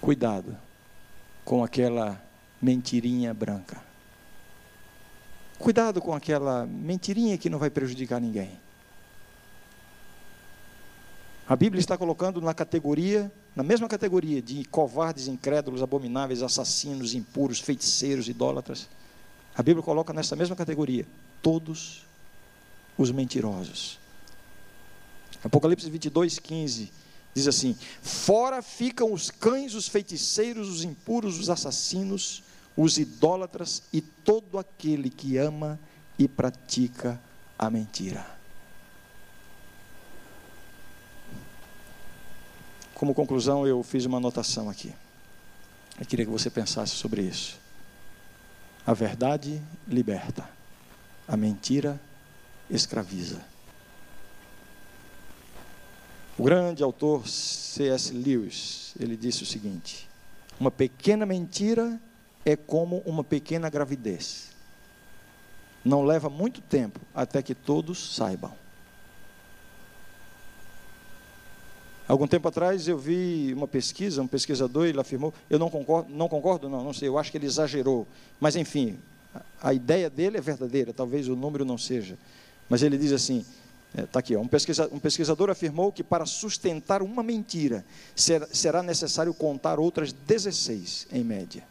Cuidado 0.00 0.56
com 1.44 1.62
aquela 1.62 2.20
mentirinha 2.60 3.34
branca. 3.34 3.82
Cuidado 5.58 6.00
com 6.00 6.14
aquela 6.14 6.64
mentirinha 6.64 7.36
que 7.36 7.50
não 7.50 7.58
vai 7.58 7.68
prejudicar 7.68 8.18
ninguém. 8.18 8.58
A 11.46 11.54
Bíblia 11.54 11.80
está 11.80 11.98
colocando 11.98 12.40
na 12.40 12.54
categoria, 12.54 13.30
na 13.54 13.62
mesma 13.62 13.88
categoria 13.88 14.40
de 14.40 14.64
covardes, 14.64 15.26
incrédulos, 15.26 15.82
abomináveis, 15.82 16.42
assassinos, 16.42 17.12
impuros, 17.12 17.60
feiticeiros, 17.60 18.26
idólatras. 18.28 18.88
A 19.54 19.62
Bíblia 19.62 19.82
coloca 19.82 20.14
nessa 20.14 20.34
mesma 20.34 20.56
categoria 20.56 21.06
todos 21.42 22.06
os 23.02 23.10
mentirosos. 23.10 23.98
Apocalipse 25.42 25.88
22, 25.88 26.38
15 26.38 26.92
diz 27.34 27.46
assim: 27.46 27.76
Fora 28.02 28.62
ficam 28.62 29.12
os 29.12 29.30
cães, 29.30 29.74
os 29.74 29.88
feiticeiros, 29.88 30.68
os 30.68 30.84
impuros, 30.84 31.38
os 31.38 31.48
assassinos, 31.48 32.42
os 32.76 32.98
idólatras 32.98 33.82
e 33.92 34.00
todo 34.00 34.58
aquele 34.58 35.08
que 35.08 35.36
ama 35.36 35.78
e 36.18 36.28
pratica 36.28 37.20
a 37.58 37.70
mentira. 37.70 38.38
Como 42.94 43.14
conclusão, 43.14 43.66
eu 43.66 43.82
fiz 43.82 44.04
uma 44.04 44.18
anotação 44.18 44.68
aqui. 44.68 44.92
Eu 45.98 46.04
queria 46.04 46.26
que 46.26 46.30
você 46.30 46.50
pensasse 46.50 46.94
sobre 46.96 47.22
isso. 47.22 47.58
A 48.86 48.92
verdade 48.92 49.60
liberta, 49.88 50.48
a 51.26 51.36
mentira 51.36 51.98
escraviza. 52.70 53.40
O 56.38 56.44
grande 56.44 56.82
autor 56.82 57.28
C.S. 57.28 58.12
Lewis, 58.12 58.94
ele 58.98 59.16
disse 59.16 59.42
o 59.42 59.46
seguinte: 59.46 60.08
uma 60.58 60.70
pequena 60.70 61.26
mentira 61.26 62.00
é 62.44 62.56
como 62.56 62.98
uma 63.04 63.22
pequena 63.22 63.68
gravidez. 63.68 64.50
Não 65.84 66.02
leva 66.02 66.28
muito 66.28 66.60
tempo 66.60 67.00
até 67.14 67.42
que 67.42 67.54
todos 67.54 68.14
saibam. 68.14 68.52
Algum 72.10 72.26
tempo 72.26 72.48
atrás 72.48 72.88
eu 72.88 72.98
vi 72.98 73.54
uma 73.54 73.68
pesquisa, 73.68 74.20
um 74.20 74.26
pesquisador, 74.26 74.86
ele 74.86 74.98
afirmou, 74.98 75.32
eu 75.48 75.60
não 75.60 75.70
concordo, 75.70 76.12
não 76.12 76.28
concordo, 76.28 76.68
não, 76.68 76.82
não 76.82 76.92
sei, 76.92 77.06
eu 77.06 77.16
acho 77.16 77.30
que 77.30 77.38
ele 77.38 77.46
exagerou. 77.46 78.04
Mas 78.40 78.56
enfim, 78.56 78.98
a 79.62 79.72
ideia 79.72 80.10
dele 80.10 80.36
é 80.36 80.40
verdadeira, 80.40 80.92
talvez 80.92 81.28
o 81.28 81.36
número 81.36 81.64
não 81.64 81.78
seja. 81.78 82.18
Mas 82.70 82.84
ele 82.84 82.96
diz 82.96 83.10
assim, 83.10 83.44
está 83.92 84.18
é, 84.18 84.20
aqui, 84.20 84.36
ó, 84.36 84.40
um, 84.40 84.46
pesquisador, 84.46 84.96
um, 84.96 85.00
pesquisador, 85.00 85.50
afirmou 85.50 85.90
que 85.90 86.04
para 86.04 86.24
sustentar 86.24 87.02
uma 87.02 87.22
mentira 87.22 87.84
será, 88.14 88.46
será 88.52 88.82
necessário 88.82 89.34
contar 89.34 89.80
outras 89.80 90.12
16 90.12 91.08
em 91.12 91.24
média. 91.24 91.64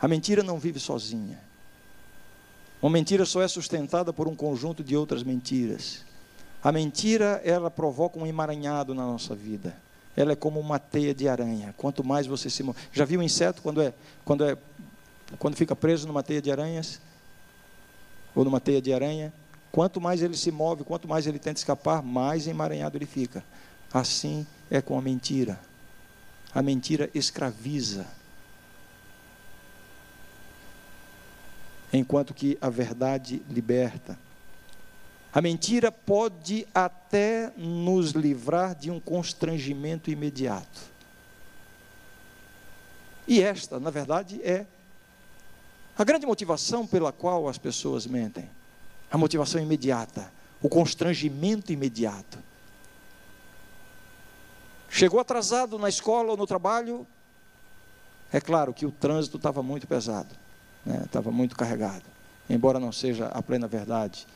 A 0.00 0.08
mentira 0.08 0.42
não 0.42 0.58
vive 0.58 0.80
sozinha. 0.80 1.38
Uma 2.82 2.90
mentira 2.90 3.24
só 3.24 3.40
é 3.40 3.48
sustentada 3.48 4.12
por 4.12 4.26
um 4.26 4.34
conjunto 4.34 4.82
de 4.82 4.96
outras 4.96 5.22
mentiras. 5.22 6.04
A 6.62 6.72
mentira, 6.72 7.40
ela 7.44 7.70
provoca 7.70 8.18
um 8.18 8.26
emaranhado 8.26 8.94
na 8.94 9.04
nossa 9.04 9.34
vida. 9.34 9.76
Ela 10.16 10.32
é 10.32 10.36
como 10.36 10.58
uma 10.58 10.78
teia 10.78 11.14
de 11.14 11.28
aranha. 11.28 11.74
Quanto 11.76 12.04
mais 12.04 12.26
você 12.26 12.50
se 12.50 12.62
move. 12.62 12.78
Já 12.92 13.04
viu 13.04 13.20
um 13.20 13.22
inseto 13.22 13.62
quando 13.62 13.80
é 13.80 13.94
quando 14.24 14.44
é 14.44 14.58
quando 15.38 15.56
fica 15.56 15.74
preso 15.74 16.06
numa 16.06 16.22
teia 16.22 16.42
de 16.42 16.50
aranhas 16.50 17.00
ou 18.34 18.44
numa 18.44 18.60
teia 18.60 18.82
de 18.82 18.92
aranha? 18.92 19.32
Quanto 19.74 20.00
mais 20.00 20.22
ele 20.22 20.36
se 20.36 20.52
move, 20.52 20.84
quanto 20.84 21.08
mais 21.08 21.26
ele 21.26 21.40
tenta 21.40 21.58
escapar, 21.58 22.00
mais 22.00 22.46
emaranhado 22.46 22.96
ele 22.96 23.06
fica. 23.06 23.44
Assim 23.92 24.46
é 24.70 24.80
com 24.80 24.96
a 24.96 25.02
mentira. 25.02 25.58
A 26.54 26.62
mentira 26.62 27.10
escraviza. 27.12 28.06
enquanto 31.92 32.34
que 32.34 32.58
a 32.60 32.68
verdade 32.68 33.42
liberta. 33.48 34.18
A 35.32 35.40
mentira 35.40 35.90
pode 35.90 36.66
até 36.74 37.52
nos 37.56 38.10
livrar 38.10 38.74
de 38.74 38.90
um 38.90 39.00
constrangimento 39.00 40.10
imediato. 40.10 40.82
E 43.26 43.40
esta, 43.40 43.80
na 43.80 43.90
verdade, 43.90 44.40
é 44.42 44.66
a 45.96 46.04
grande 46.04 46.26
motivação 46.26 46.86
pela 46.86 47.12
qual 47.12 47.48
as 47.48 47.58
pessoas 47.58 48.06
mentem. 48.06 48.48
A 49.10 49.18
motivação 49.18 49.60
imediata, 49.60 50.32
o 50.62 50.68
constrangimento 50.68 51.72
imediato. 51.72 52.38
Chegou 54.88 55.20
atrasado 55.20 55.78
na 55.78 55.88
escola 55.88 56.30
ou 56.30 56.36
no 56.36 56.46
trabalho, 56.46 57.06
é 58.32 58.40
claro 58.40 58.72
que 58.72 58.86
o 58.86 58.90
trânsito 58.90 59.36
estava 59.36 59.62
muito 59.62 59.86
pesado 59.86 60.44
né? 60.84 61.02
estava 61.04 61.30
muito 61.30 61.56
carregado, 61.56 62.04
embora 62.48 62.78
não 62.78 62.92
seja 62.92 63.26
a 63.26 63.42
plena 63.42 63.66
verdade. 63.66 64.26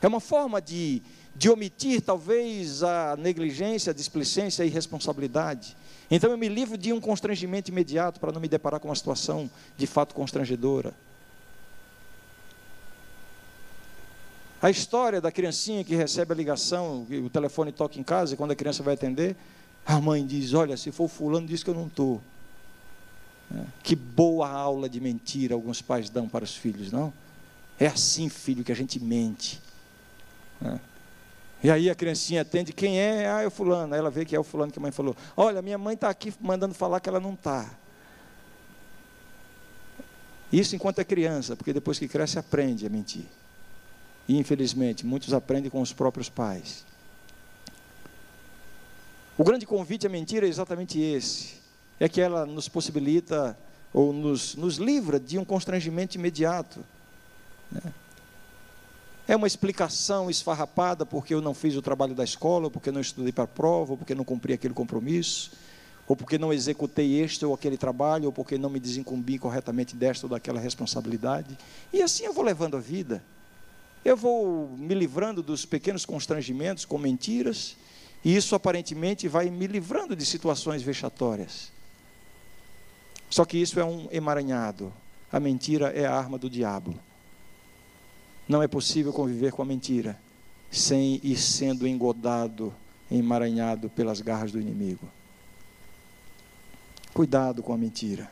É 0.00 0.08
uma 0.08 0.20
forma 0.20 0.60
de, 0.60 1.00
de 1.34 1.48
omitir, 1.48 2.02
talvez, 2.02 2.82
a 2.82 3.16
negligência, 3.16 3.92
a 3.92 3.94
displicência 3.94 4.64
e 4.64 4.66
irresponsabilidade. 4.66 5.76
Então 6.10 6.30
eu 6.30 6.36
me 6.38 6.48
livro 6.48 6.76
de 6.76 6.92
um 6.92 7.00
constrangimento 7.00 7.70
imediato 7.70 8.18
para 8.18 8.32
não 8.32 8.40
me 8.40 8.48
deparar 8.48 8.80
com 8.80 8.88
uma 8.88 8.96
situação 8.96 9.48
de 9.76 9.86
fato 9.86 10.14
constrangedora. 10.14 10.92
A 14.62 14.70
história 14.70 15.20
da 15.20 15.32
criancinha 15.32 15.82
que 15.82 15.96
recebe 15.96 16.32
a 16.32 16.36
ligação, 16.36 17.04
o 17.10 17.28
telefone 17.28 17.72
toca 17.72 17.98
em 17.98 18.02
casa 18.04 18.34
e 18.34 18.36
quando 18.36 18.52
a 18.52 18.54
criança 18.54 18.80
vai 18.80 18.94
atender, 18.94 19.34
a 19.84 20.00
mãe 20.00 20.24
diz: 20.24 20.54
Olha, 20.54 20.76
se 20.76 20.92
for 20.92 21.08
fulano, 21.08 21.48
diz 21.48 21.64
que 21.64 21.70
eu 21.70 21.74
não 21.74 21.88
estou. 21.88 22.22
Que 23.82 23.96
boa 23.96 24.48
aula 24.48 24.88
de 24.88 25.00
mentira 25.00 25.54
alguns 25.54 25.82
pais 25.82 26.08
dão 26.08 26.28
para 26.28 26.44
os 26.44 26.54
filhos, 26.54 26.92
não? 26.92 27.12
É 27.78 27.88
assim, 27.88 28.28
filho, 28.28 28.62
que 28.62 28.70
a 28.70 28.76
gente 28.76 29.00
mente. 29.00 29.60
E 31.60 31.68
aí 31.68 31.90
a 31.90 31.94
criancinha 31.94 32.42
atende, 32.42 32.72
quem 32.72 33.00
é? 33.00 33.28
Ah, 33.28 33.42
é 33.42 33.46
o 33.48 33.50
fulano. 33.50 33.92
Aí 33.92 33.98
ela 33.98 34.10
vê 34.10 34.24
que 34.24 34.34
é 34.34 34.38
o 34.38 34.44
fulano 34.44 34.70
que 34.70 34.78
a 34.78 34.82
mãe 34.82 34.92
falou. 34.92 35.16
Olha, 35.36 35.60
minha 35.60 35.76
mãe 35.76 35.94
está 35.94 36.08
aqui 36.08 36.32
mandando 36.40 36.72
falar 36.72 37.00
que 37.00 37.08
ela 37.08 37.20
não 37.20 37.34
está. 37.34 37.68
Isso 40.52 40.76
enquanto 40.76 41.00
é 41.00 41.04
criança, 41.04 41.56
porque 41.56 41.72
depois 41.72 41.98
que 41.98 42.06
cresce 42.06 42.38
aprende 42.38 42.86
a 42.86 42.88
mentir. 42.88 43.24
E 44.28 44.38
infelizmente, 44.38 45.04
muitos 45.04 45.32
aprendem 45.32 45.70
com 45.70 45.80
os 45.80 45.92
próprios 45.92 46.28
pais. 46.28 46.84
O 49.36 49.44
grande 49.44 49.66
convite 49.66 50.06
à 50.06 50.10
mentira 50.10 50.46
é 50.46 50.48
exatamente 50.48 51.00
esse: 51.00 51.54
é 51.98 52.08
que 52.08 52.20
ela 52.20 52.46
nos 52.46 52.68
possibilita 52.68 53.58
ou 53.92 54.12
nos, 54.12 54.54
nos 54.54 54.76
livra 54.76 55.18
de 55.18 55.38
um 55.38 55.44
constrangimento 55.44 56.16
imediato. 56.16 56.80
Né? 57.70 57.80
É 59.26 59.36
uma 59.36 59.46
explicação 59.46 60.28
esfarrapada 60.28 61.06
porque 61.06 61.32
eu 61.32 61.40
não 61.40 61.54
fiz 61.54 61.76
o 61.76 61.82
trabalho 61.82 62.14
da 62.14 62.24
escola, 62.24 62.64
ou 62.64 62.70
porque 62.70 62.90
não 62.90 63.00
estudei 63.00 63.32
para 63.32 63.44
a 63.44 63.48
prova, 63.48 63.92
ou 63.92 63.98
porque 63.98 64.14
não 64.14 64.24
cumpri 64.24 64.52
aquele 64.52 64.74
compromisso, 64.74 65.52
ou 66.08 66.16
porque 66.16 66.36
não 66.36 66.52
executei 66.52 67.20
este 67.20 67.44
ou 67.46 67.54
aquele 67.54 67.76
trabalho, 67.76 68.26
ou 68.26 68.32
porque 68.32 68.58
não 68.58 68.68
me 68.68 68.80
desincumbi 68.80 69.38
corretamente 69.38 69.94
desta 69.94 70.26
ou 70.26 70.30
daquela 70.30 70.60
responsabilidade. 70.60 71.56
E 71.92 72.02
assim 72.02 72.24
eu 72.24 72.32
vou 72.32 72.44
levando 72.44 72.76
a 72.76 72.80
vida. 72.80 73.22
Eu 74.04 74.16
vou 74.16 74.68
me 74.76 74.94
livrando 74.94 75.42
dos 75.42 75.64
pequenos 75.64 76.04
constrangimentos 76.04 76.84
com 76.84 76.98
mentiras, 76.98 77.76
e 78.24 78.34
isso 78.34 78.54
aparentemente 78.54 79.28
vai 79.28 79.48
me 79.48 79.66
livrando 79.66 80.16
de 80.16 80.26
situações 80.26 80.82
vexatórias. 80.82 81.70
Só 83.30 83.44
que 83.44 83.56
isso 83.56 83.78
é 83.78 83.84
um 83.84 84.08
emaranhado. 84.10 84.92
A 85.30 85.40
mentira 85.40 85.88
é 85.88 86.04
a 86.04 86.14
arma 86.14 86.36
do 86.36 86.50
diabo. 86.50 86.94
Não 88.48 88.62
é 88.62 88.68
possível 88.68 89.12
conviver 89.12 89.52
com 89.52 89.62
a 89.62 89.64
mentira 89.64 90.18
sem 90.70 91.20
ir 91.22 91.36
sendo 91.36 91.86
engodado, 91.86 92.74
emaranhado 93.10 93.88
pelas 93.88 94.20
garras 94.20 94.50
do 94.50 94.60
inimigo. 94.60 95.08
Cuidado 97.14 97.62
com 97.62 97.72
a 97.72 97.78
mentira. 97.78 98.30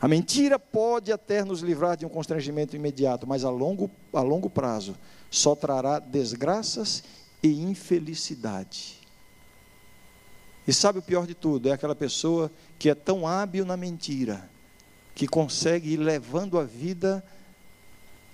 A 0.00 0.08
mentira 0.08 0.58
pode 0.58 1.12
até 1.12 1.44
nos 1.44 1.60
livrar 1.60 1.96
de 1.96 2.06
um 2.06 2.08
constrangimento 2.08 2.74
imediato, 2.74 3.26
mas 3.26 3.44
a 3.44 3.50
longo, 3.50 3.90
a 4.12 4.22
longo 4.22 4.48
prazo 4.48 4.96
só 5.30 5.54
trará 5.54 5.98
desgraças 5.98 7.04
e 7.42 7.60
infelicidade. 7.60 8.98
E 10.66 10.72
sabe 10.72 11.00
o 11.00 11.02
pior 11.02 11.26
de 11.26 11.34
tudo? 11.34 11.68
É 11.68 11.72
aquela 11.72 11.94
pessoa 11.94 12.50
que 12.78 12.88
é 12.88 12.94
tão 12.94 13.26
hábil 13.26 13.66
na 13.66 13.76
mentira, 13.76 14.48
que 15.14 15.26
consegue 15.26 15.92
ir 15.92 15.98
levando 15.98 16.58
a 16.58 16.64
vida 16.64 17.22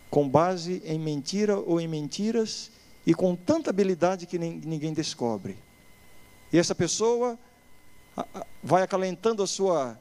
com 0.09 0.29
base 0.29 0.81
em 0.85 0.99
mentira 0.99 1.59
ou 1.59 1.81
em 1.81 1.89
mentiras 1.89 2.71
e 3.05 3.13
com 3.13 3.35
tanta 3.35 3.71
habilidade 3.71 4.27
que 4.27 4.39
ninguém 4.39 4.93
descobre. 4.93 5.59
E 6.53 6.59
essa 6.59 6.77
pessoa 6.77 7.37
vai 8.63 8.83
acalentando 8.83 9.43
a 9.43 9.47
sua 9.47 9.99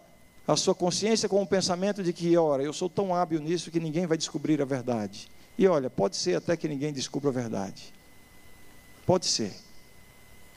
a 0.47 0.55
sua 0.55 0.75
consciência 0.75 1.27
com 1.27 1.41
o 1.41 1.47
pensamento 1.47 2.03
de 2.03 2.13
que, 2.13 2.37
ora, 2.37 2.61
eu 2.61 2.71
sou 2.71 2.89
tão 2.89 3.15
hábil 3.15 3.39
nisso 3.39 3.71
que 3.71 3.79
ninguém 3.79 4.05
vai 4.05 4.17
descobrir 4.17 4.61
a 4.61 4.65
verdade. 4.65 5.29
E 5.57 5.67
olha, 5.67 5.89
pode 5.89 6.15
ser 6.15 6.35
até 6.35 6.55
que 6.55 6.67
ninguém 6.67 6.93
descubra 6.93 7.29
a 7.29 7.33
verdade. 7.33 7.93
Pode 9.05 9.25
ser. 9.25 9.53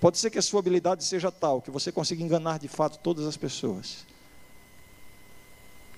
Pode 0.00 0.18
ser 0.18 0.30
que 0.30 0.38
a 0.38 0.42
sua 0.42 0.60
habilidade 0.60 1.04
seja 1.04 1.30
tal 1.32 1.62
que 1.62 1.70
você 1.70 1.90
consiga 1.90 2.22
enganar 2.22 2.58
de 2.58 2.68
fato 2.68 2.98
todas 2.98 3.26
as 3.26 3.36
pessoas. 3.36 4.06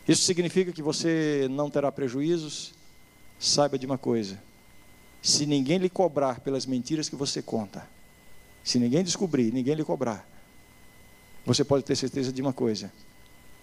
Isso 0.06 0.22
significa 0.22 0.72
que 0.72 0.82
você 0.82 1.46
não 1.50 1.70
terá 1.70 1.90
prejuízos? 1.92 2.72
Saiba 3.38 3.78
de 3.78 3.86
uma 3.86 3.98
coisa: 3.98 4.40
se 5.22 5.46
ninguém 5.46 5.78
lhe 5.78 5.90
cobrar 5.90 6.40
pelas 6.40 6.64
mentiras 6.64 7.08
que 7.08 7.16
você 7.16 7.42
conta, 7.42 7.88
se 8.64 8.78
ninguém 8.78 9.04
descobrir, 9.04 9.52
ninguém 9.52 9.74
lhe 9.74 9.84
cobrar, 9.84 10.28
você 11.44 11.64
pode 11.64 11.84
ter 11.84 11.96
certeza 11.96 12.32
de 12.32 12.40
uma 12.40 12.52
coisa: 12.52 12.90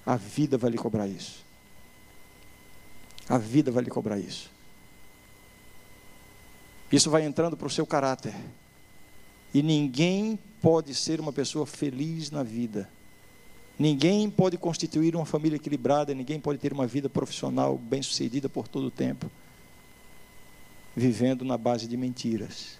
a 0.08 0.16
vida 0.16 0.58
vai 0.58 0.72
lhe 0.72 0.78
cobrar 0.78 1.06
isso. 1.06 1.44
A 3.28 3.38
vida 3.38 3.70
vai 3.70 3.84
lhe 3.84 3.90
cobrar 3.90 4.18
isso. 4.18 4.50
Isso 6.90 7.12
vai 7.12 7.26
entrando 7.26 7.58
para 7.58 7.68
o 7.68 7.70
seu 7.70 7.86
caráter. 7.86 8.34
E 9.54 9.62
ninguém 9.62 10.40
pode 10.62 10.96
ser 10.96 11.20
uma 11.20 11.34
pessoa 11.34 11.66
feliz 11.66 12.32
na 12.32 12.42
vida. 12.42 12.90
Ninguém 13.78 14.30
pode 14.30 14.58
constituir 14.58 15.14
uma 15.14 15.26
família 15.26 15.58
equilibrada, 15.58 16.14
ninguém 16.14 16.40
pode 16.40 16.58
ter 16.58 16.72
uma 16.72 16.88
vida 16.88 17.10
profissional 17.10 17.78
bem-sucedida 17.78 18.48
por 18.48 18.66
todo 18.66 18.88
o 18.88 18.92
tempo, 18.92 19.30
vivendo 20.96 21.44
na 21.44 21.58
base 21.58 21.86
de 21.86 21.98
mentiras. 21.98 22.78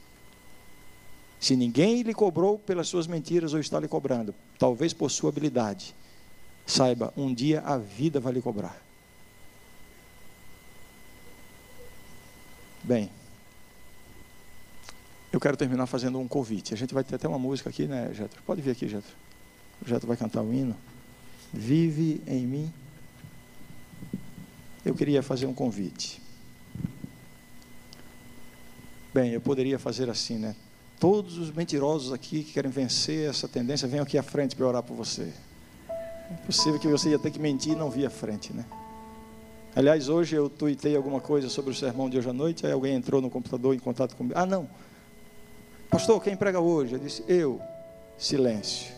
Se 1.42 1.58
ninguém 1.58 2.04
lhe 2.04 2.14
cobrou 2.14 2.58
pelas 2.58 2.88
suas 2.88 3.06
mentiras 3.06 3.54
ou 3.54 3.60
está 3.60 3.82
lhe 3.82 3.88
cobrando, 3.88 4.34
talvez 4.58 4.94
por 4.94 5.12
sua 5.12 5.30
habilidade, 5.30 5.94
Saiba, 6.68 7.14
um 7.16 7.34
dia 7.34 7.62
a 7.62 7.78
vida 7.78 8.20
vai 8.20 8.34
lhe 8.34 8.42
cobrar. 8.42 8.78
Bem, 12.84 13.10
eu 15.32 15.40
quero 15.40 15.56
terminar 15.56 15.88
fazendo 15.88 16.20
um 16.20 16.28
convite. 16.28 16.74
A 16.74 16.78
gente 16.78 16.94
vai 16.94 17.06
ter 17.06 17.16
até 17.16 17.26
uma 17.26 17.40
música 17.40 17.70
aqui, 17.70 17.88
né, 17.88 18.14
Jetro? 18.14 18.44
Pode 18.44 18.62
vir 18.62 18.72
aqui, 18.72 18.86
Jetro. 18.86 19.16
O 19.82 19.88
Jetro 19.88 20.08
vai 20.08 20.18
cantar 20.18 20.42
o 20.42 20.54
hino. 20.54 20.76
Vive 21.54 22.22
em 22.28 22.46
mim. 22.46 22.74
Eu 24.86 24.94
queria 24.94 25.24
fazer 25.24 25.46
um 25.46 25.54
convite. 25.54 26.22
Bem, 29.14 29.32
eu 29.32 29.40
poderia 29.40 29.80
fazer 29.80 30.10
assim, 30.10 30.38
né? 30.38 30.54
Todos 31.00 31.38
os 31.38 31.50
mentirosos 31.50 32.12
aqui 32.12 32.44
que 32.44 32.52
querem 32.52 32.72
vencer 32.72 33.30
essa 33.30 33.48
tendência, 33.48 33.88
venham 33.88 34.04
aqui 34.04 34.18
à 34.18 34.24
frente 34.24 34.56
para 34.56 34.68
orar 34.68 34.84
por 34.84 34.96
você. 34.96 35.32
É 36.30 36.46
possível 36.46 36.80
que 36.80 36.88
você 36.88 37.10
ia 37.10 37.20
ter 37.20 37.32
que 37.32 37.40
mentir 37.40 37.74
e 37.74 37.76
não 37.76 37.90
via 37.90 38.10
frente, 38.10 38.54
né? 38.54 38.66
Aliás, 39.76 40.10
hoje 40.10 40.36
eu 40.36 40.50
tuitei 40.50 40.96
alguma 40.96 41.22
coisa 41.22 41.50
sobre 41.50 41.72
o 41.72 41.74
sermão 41.74 42.10
de 42.10 42.18
hoje 42.18 42.30
à 42.30 42.34
noite, 42.34 42.66
aí 42.66 42.72
alguém 42.72 42.96
entrou 42.96 43.22
no 43.22 43.30
computador 43.30 43.76
em 43.76 43.80
contato 43.80 44.16
comigo. 44.16 44.34
Ah, 44.38 44.46
não. 44.46 44.68
Pastor, 45.90 46.22
quem 46.22 46.36
prega 46.36 46.60
hoje? 46.60 46.94
Eu 46.94 47.00
disse, 47.00 47.24
eu. 47.28 47.62
Silêncio. 48.18 48.92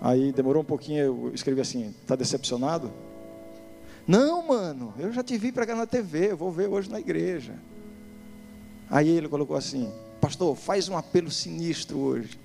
Aí 0.00 0.32
demorou 0.32 0.62
um 0.62 0.64
pouquinho, 0.64 1.00
eu 1.00 1.32
escrevi 1.34 1.60
assim, 1.60 1.94
está 2.02 2.16
decepcionado? 2.16 2.90
Não, 4.06 4.46
mano, 4.46 4.94
eu 4.98 5.12
já 5.12 5.22
te 5.22 5.36
vi 5.36 5.52
pregar 5.52 5.76
na 5.76 5.86
TV, 5.86 6.32
eu 6.32 6.36
vou 6.36 6.50
ver 6.50 6.68
hoje 6.68 6.90
na 6.90 6.98
igreja. 6.98 7.54
Aí 8.90 9.08
ele 9.08 9.28
colocou 9.28 9.56
assim, 9.56 9.92
pastor, 10.20 10.56
faz 10.56 10.88
um 10.88 10.96
apelo 10.96 11.30
sinistro 11.30 11.98
hoje. 11.98 12.38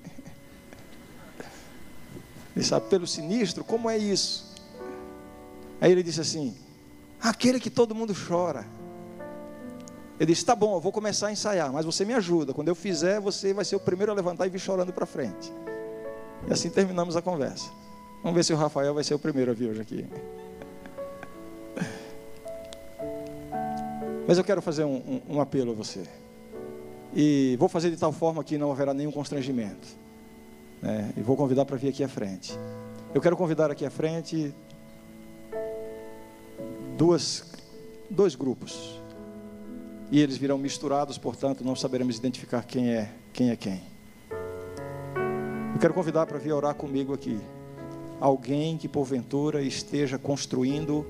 Ele 2.58 2.66
sabe, 2.66 2.88
pelo 2.88 3.06
sinistro, 3.06 3.62
como 3.62 3.88
é 3.88 3.96
isso? 3.96 4.52
Aí 5.80 5.92
ele 5.92 6.02
disse 6.02 6.20
assim: 6.20 6.56
aquele 7.22 7.60
que 7.60 7.70
todo 7.70 7.94
mundo 7.94 8.12
chora. 8.12 8.66
Ele 10.18 10.32
disse: 10.32 10.44
tá 10.44 10.56
bom, 10.56 10.74
eu 10.74 10.80
vou 10.80 10.90
começar 10.90 11.28
a 11.28 11.32
ensaiar, 11.32 11.72
mas 11.72 11.86
você 11.86 12.04
me 12.04 12.14
ajuda. 12.14 12.52
Quando 12.52 12.66
eu 12.66 12.74
fizer, 12.74 13.20
você 13.20 13.54
vai 13.54 13.64
ser 13.64 13.76
o 13.76 13.80
primeiro 13.80 14.10
a 14.10 14.14
levantar 14.16 14.44
e 14.44 14.50
vir 14.50 14.58
chorando 14.58 14.92
para 14.92 15.06
frente. 15.06 15.52
E 16.48 16.52
assim 16.52 16.68
terminamos 16.68 17.16
a 17.16 17.22
conversa. 17.22 17.70
Vamos 18.24 18.34
ver 18.34 18.42
se 18.42 18.52
o 18.52 18.56
Rafael 18.56 18.92
vai 18.92 19.04
ser 19.04 19.14
o 19.14 19.20
primeiro 19.20 19.52
a 19.52 19.54
vir 19.54 19.70
hoje 19.70 19.80
aqui. 19.80 20.04
Mas 24.26 24.36
eu 24.36 24.42
quero 24.42 24.60
fazer 24.60 24.82
um, 24.82 24.96
um, 25.28 25.36
um 25.36 25.40
apelo 25.40 25.70
a 25.70 25.74
você. 25.76 26.02
E 27.14 27.54
vou 27.56 27.68
fazer 27.68 27.92
de 27.92 27.96
tal 27.96 28.10
forma 28.10 28.42
que 28.42 28.58
não 28.58 28.72
haverá 28.72 28.92
nenhum 28.92 29.12
constrangimento. 29.12 29.86
Né? 30.82 31.12
E 31.16 31.20
vou 31.20 31.36
convidar 31.36 31.64
para 31.64 31.76
vir 31.76 31.88
aqui 31.88 32.04
à 32.04 32.08
frente. 32.08 32.58
Eu 33.14 33.20
quero 33.20 33.36
convidar 33.36 33.70
aqui 33.70 33.84
à 33.84 33.90
frente 33.90 34.54
duas, 36.96 37.44
dois 38.10 38.34
grupos. 38.34 39.00
E 40.10 40.20
eles 40.20 40.36
virão 40.36 40.56
misturados, 40.56 41.18
portanto, 41.18 41.62
não 41.62 41.76
saberemos 41.76 42.16
identificar 42.16 42.64
quem 42.64 42.90
é 42.90 43.10
quem. 43.32 43.50
É 43.50 43.56
quem. 43.56 43.80
Eu 45.74 45.80
quero 45.80 45.94
convidar 45.94 46.26
para 46.26 46.38
vir 46.38 46.52
orar 46.52 46.74
comigo 46.74 47.14
aqui. 47.14 47.38
Alguém 48.20 48.76
que 48.76 48.88
porventura 48.88 49.62
esteja 49.62 50.18
construindo 50.18 51.06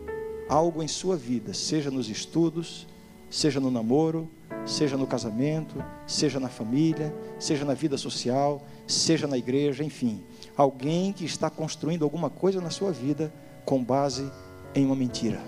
algo 0.49 0.83
em 0.83 0.89
sua 0.89 1.17
vida, 1.17 1.55
seja 1.55 1.91
nos 1.91 2.11
estudos, 2.11 2.87
seja 3.31 3.61
no 3.61 3.71
namoro, 3.71 4.29
seja 4.67 4.97
no 4.97 5.07
casamento, 5.07 5.83
seja 6.07 6.39
na 6.39 6.49
família, 6.49 7.15
seja 7.39 7.65
na 7.65 7.75
vida 7.75 7.97
social, 7.97 8.63
seja 8.87 9.27
na 9.27 9.39
igreja, 9.39 9.83
enfim, 9.83 10.23
alguém 10.57 11.13
que 11.13 11.25
está 11.25 11.49
construindo 11.49 12.05
alguma 12.05 12.29
coisa 12.29 12.61
na 12.61 12.71
sua 12.71 12.93
vida 12.93 13.33
com 13.65 13.83
base 13.83 14.31
em 14.75 14.85
uma 14.85 14.97
mentira. 14.97 15.41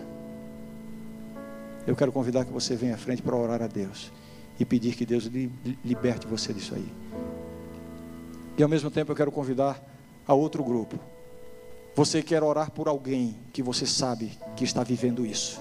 Eu 1.86 1.96
quero 1.96 2.12
convidar 2.12 2.44
que 2.44 2.52
você 2.52 2.76
venha 2.76 2.94
à 2.94 2.98
frente 2.98 3.22
para 3.22 3.36
orar 3.36 3.62
a 3.62 3.66
Deus 3.66 4.12
e 4.58 4.64
pedir 4.64 4.94
que 4.94 5.06
Deus 5.06 5.28
liberte 5.84 6.26
você 6.26 6.52
disso 6.52 6.74
aí. 6.74 6.92
E 8.56 8.62
ao 8.62 8.68
mesmo 8.68 8.90
tempo 8.90 9.10
eu 9.10 9.16
quero 9.16 9.32
convidar 9.32 9.82
a 10.26 10.34
outro 10.34 10.62
grupo. 10.62 10.98
Você 11.96 12.22
quer 12.22 12.42
orar 12.42 12.70
por 12.70 12.86
alguém 12.86 13.36
que 13.52 13.62
você 13.62 13.86
sabe 13.86 14.32
que 14.54 14.64
está 14.64 14.84
vivendo 14.84 15.24
isso? 15.24 15.60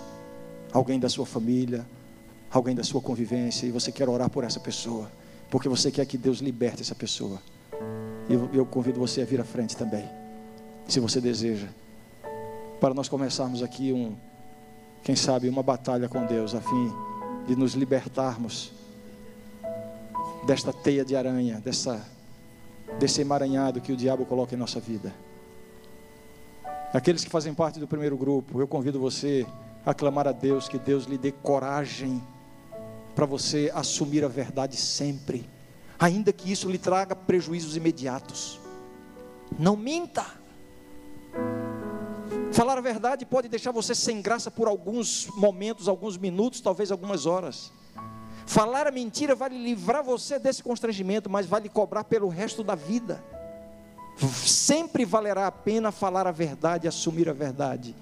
Alguém 0.71 0.99
da 0.99 1.09
sua 1.09 1.25
família, 1.25 1.87
alguém 2.51 2.75
da 2.75 2.83
sua 2.83 3.01
convivência, 3.01 3.65
e 3.65 3.71
você 3.71 3.91
quer 3.91 4.09
orar 4.09 4.29
por 4.29 4.43
essa 4.43 4.59
pessoa 4.59 5.09
porque 5.49 5.67
você 5.67 5.91
quer 5.91 6.05
que 6.05 6.17
Deus 6.17 6.39
liberte 6.39 6.81
essa 6.81 6.95
pessoa. 6.95 7.41
Eu, 8.29 8.49
eu 8.53 8.65
convido 8.65 8.99
você 8.99 9.21
a 9.21 9.25
vir 9.25 9.41
à 9.41 9.43
frente 9.43 9.75
também, 9.75 10.07
se 10.87 10.99
você 10.99 11.19
deseja, 11.19 11.67
para 12.79 12.93
nós 12.93 13.09
começarmos 13.09 13.63
aqui 13.63 13.91
um, 13.91 14.15
quem 15.03 15.15
sabe, 15.15 15.49
uma 15.49 15.63
batalha 15.63 16.07
com 16.07 16.25
Deus, 16.25 16.53
a 16.53 16.61
fim 16.61 16.93
de 17.47 17.55
nos 17.55 17.73
libertarmos 17.73 18.71
desta 20.45 20.71
teia 20.71 21.03
de 21.03 21.15
aranha, 21.15 21.59
dessa, 21.59 22.05
desse 22.99 23.21
emaranhado 23.21 23.81
que 23.81 23.91
o 23.91 23.97
diabo 23.97 24.25
coloca 24.25 24.53
em 24.53 24.57
nossa 24.57 24.79
vida. 24.79 25.13
Aqueles 26.93 27.23
que 27.23 27.29
fazem 27.29 27.53
parte 27.53 27.79
do 27.79 27.87
primeiro 27.87 28.17
grupo, 28.17 28.59
eu 28.61 28.67
convido 28.67 28.99
você 28.99 29.45
a 29.85 29.93
clamar 29.93 30.27
a 30.27 30.31
Deus 30.31 30.67
que 30.67 30.77
Deus 30.77 31.05
lhe 31.05 31.17
dê 31.17 31.31
coragem 31.31 32.21
para 33.19 33.25
você 33.25 33.69
assumir 33.75 34.23
a 34.23 34.29
verdade 34.29 34.77
sempre, 34.77 35.45
ainda 35.99 36.31
que 36.31 36.49
isso 36.49 36.69
lhe 36.69 36.77
traga 36.77 37.13
prejuízos 37.13 37.75
imediatos. 37.75 38.57
Não 39.59 39.75
minta. 39.75 40.25
Falar 42.53 42.77
a 42.77 42.81
verdade 42.81 43.25
pode 43.25 43.49
deixar 43.49 43.73
você 43.73 43.93
sem 43.93 44.21
graça 44.21 44.49
por 44.49 44.69
alguns 44.69 45.27
momentos, 45.35 45.89
alguns 45.89 46.17
minutos, 46.17 46.61
talvez 46.61 46.93
algumas 46.93 47.25
horas. 47.25 47.73
Falar 48.45 48.87
a 48.87 48.91
mentira 48.91 49.35
vai 49.35 49.49
livrar 49.49 50.01
você 50.01 50.39
desse 50.39 50.63
constrangimento, 50.63 51.29
mas 51.29 51.45
vai 51.45 51.59
lhe 51.59 51.67
cobrar 51.67 52.05
pelo 52.05 52.29
resto 52.29 52.63
da 52.63 52.73
vida. 52.73 53.21
Sempre 54.45 55.03
valerá 55.03 55.45
a 55.45 55.51
pena 55.51 55.91
falar 55.91 56.25
a 56.25 56.31
verdade, 56.31 56.87
assumir 56.87 57.27
a 57.27 57.33
verdade 57.33 57.93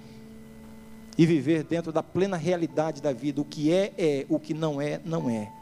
e 1.18 1.26
viver 1.26 1.64
dentro 1.64 1.90
da 1.92 2.02
plena 2.02 2.36
realidade 2.36 3.02
da 3.02 3.12
vida. 3.12 3.40
O 3.40 3.44
que 3.44 3.72
é, 3.72 3.92
é, 3.98 4.26
o 4.28 4.38
que 4.38 4.54
não 4.54 4.80
é, 4.80 5.00
não 5.04 5.28
é. 5.28 5.52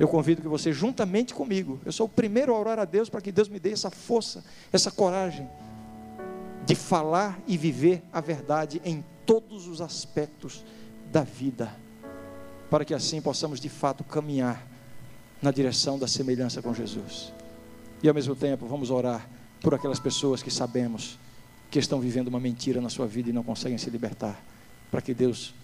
Eu 0.00 0.08
convido 0.08 0.40
que 0.40 0.48
você, 0.48 0.72
juntamente 0.72 1.34
comigo, 1.34 1.78
eu 1.84 1.92
sou 1.92 2.06
o 2.06 2.08
primeiro 2.08 2.54
a 2.54 2.58
orar 2.58 2.78
a 2.78 2.86
Deus 2.86 3.10
para 3.10 3.20
que 3.20 3.30
Deus 3.30 3.48
me 3.48 3.60
dê 3.60 3.72
essa 3.72 3.90
força, 3.90 4.42
essa 4.72 4.90
coragem 4.90 5.46
de 6.64 6.74
falar 6.74 7.38
e 7.46 7.58
viver 7.58 8.02
a 8.12 8.20
verdade 8.20 8.80
em 8.84 9.04
todos 9.26 9.66
os 9.66 9.80
aspectos 9.80 10.64
da 11.12 11.22
vida, 11.22 11.74
para 12.70 12.84
que 12.84 12.94
assim 12.94 13.20
possamos 13.20 13.60
de 13.60 13.68
fato 13.68 14.02
caminhar 14.04 14.66
na 15.42 15.50
direção 15.50 15.98
da 15.98 16.06
semelhança 16.06 16.62
com 16.62 16.72
Jesus. 16.72 17.32
E 18.02 18.08
ao 18.08 18.14
mesmo 18.14 18.34
tempo, 18.34 18.66
vamos 18.66 18.90
orar 18.90 19.28
por 19.60 19.74
aquelas 19.74 19.98
pessoas 19.98 20.42
que 20.42 20.50
sabemos 20.50 21.18
que 21.70 21.78
estão 21.78 22.00
vivendo 22.00 22.28
uma 22.28 22.40
mentira 22.40 22.80
na 22.80 22.88
sua 22.88 23.06
vida 23.06 23.30
e 23.30 23.32
não 23.32 23.42
conseguem 23.42 23.78
se 23.78 23.90
libertar, 23.90 24.40
para 24.90 25.00
que 25.00 25.12
Deus 25.12 25.54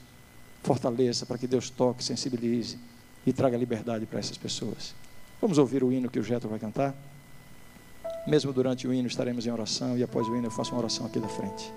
fortaleça, 0.62 1.24
para 1.26 1.38
que 1.38 1.46
Deus 1.46 1.70
toque, 1.70 2.02
sensibilize 2.02 2.78
e 3.26 3.32
traga 3.32 3.57
liberdade 3.57 4.07
para 4.07 4.18
essas 4.18 4.36
pessoas. 4.36 4.94
Vamos 5.40 5.59
ouvir 5.59 5.82
o 5.84 5.92
hino 5.92 6.11
que 6.11 6.18
o 6.18 6.22
Jeto 6.22 6.48
vai 6.48 6.59
cantar? 6.59 6.94
Mesmo 8.26 8.52
durante 8.52 8.86
o 8.88 8.94
hino 8.94 9.07
estaremos 9.07 9.46
em 9.46 9.50
oração 9.50 9.98
e 9.98 10.02
após 10.02 10.26
o 10.28 10.34
hino 10.34 10.46
eu 10.46 10.50
faço 10.50 10.72
uma 10.72 10.78
oração 10.78 11.05
aqui 11.07 11.20
da 11.20 11.28
frente. 11.28 11.70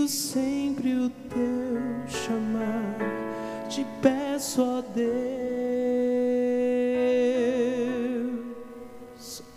ouvido 0.00 0.08
sempre 0.08 0.94
o 0.94 1.10
teu 1.10 2.08
chamar. 2.08 2.96
Te 3.68 3.84
peço, 4.00 4.62
ó 4.62 4.82
Deus, 4.82 5.02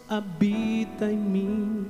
habita 0.09 1.05
em 1.11 1.17
mim. 1.17 1.87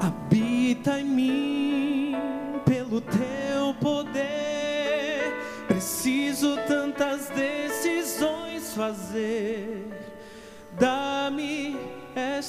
Habita 0.00 1.00
em 1.00 1.04
mim 1.04 2.14
pelo 2.64 3.00
teu 3.00 3.74
poder. 3.80 5.34
Preciso 5.66 6.56
tantas 6.66 7.28
decisões 7.30 8.74
fazer 8.74 9.79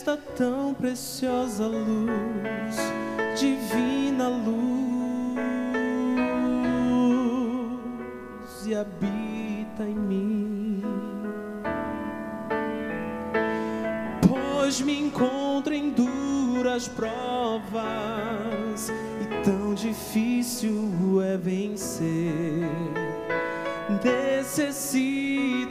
esta 0.02 0.18
tão 0.36 0.74
preciosa 0.74 1.68
luz, 1.68 2.76
divina 3.40 4.30
luz, 4.30 5.38
e 8.66 8.74
habita 8.74 9.84
em 9.84 9.94
mim. 9.94 10.84
Pois 14.28 14.82
me 14.82 15.00
encontro 15.00 15.72
em 15.72 15.92
duras 15.92 16.88
provas, 16.88 17.70
e 19.22 19.44
tão 19.44 19.76
difícil 19.76 21.22
é 21.24 21.38
vencer. 21.38 22.72
Necessito 24.04 25.71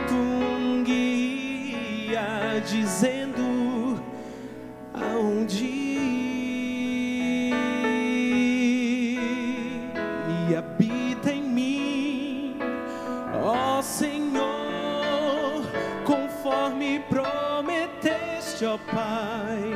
forte, 18.61 18.65
ó 18.67 18.79
Pai. 18.93 19.73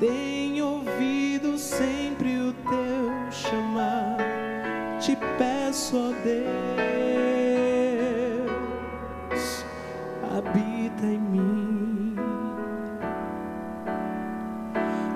tem 0.00 0.62
ouvido 0.62 1.58
sempre 1.58 2.38
o 2.38 2.52
teu 2.52 3.30
chamar. 3.30 4.16
Te 5.00 5.16
peço, 5.36 5.96
ó 5.96 6.12
Deus, 6.24 6.44
habita 10.34 11.06
em 11.06 11.18
mim. 11.18 12.16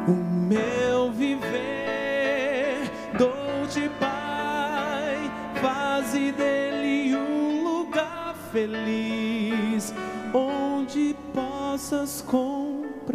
O 0.06 0.12
meu 0.12 1.10
viver 1.12 2.90
dou-te, 3.18 3.88
Pai, 3.98 5.30
faze 5.60 6.32
dele 6.32 7.16
um 7.16 7.64
lugar 7.64 8.34
feliz 8.52 9.94
onde 10.34 11.16
possas 11.34 12.22
com 12.22 12.51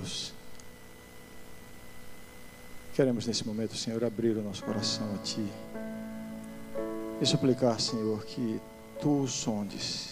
Deus, 0.00 0.32
queremos 2.94 3.26
nesse 3.26 3.46
momento, 3.46 3.76
Senhor, 3.76 4.02
abrir 4.02 4.34
o 4.36 4.42
nosso 4.42 4.64
coração 4.64 5.06
a 5.14 5.18
Ti 5.18 5.46
e 7.20 7.26
suplicar, 7.26 7.78
Senhor, 7.78 8.24
que 8.24 8.58
Tu 8.98 9.26
sondes 9.28 10.10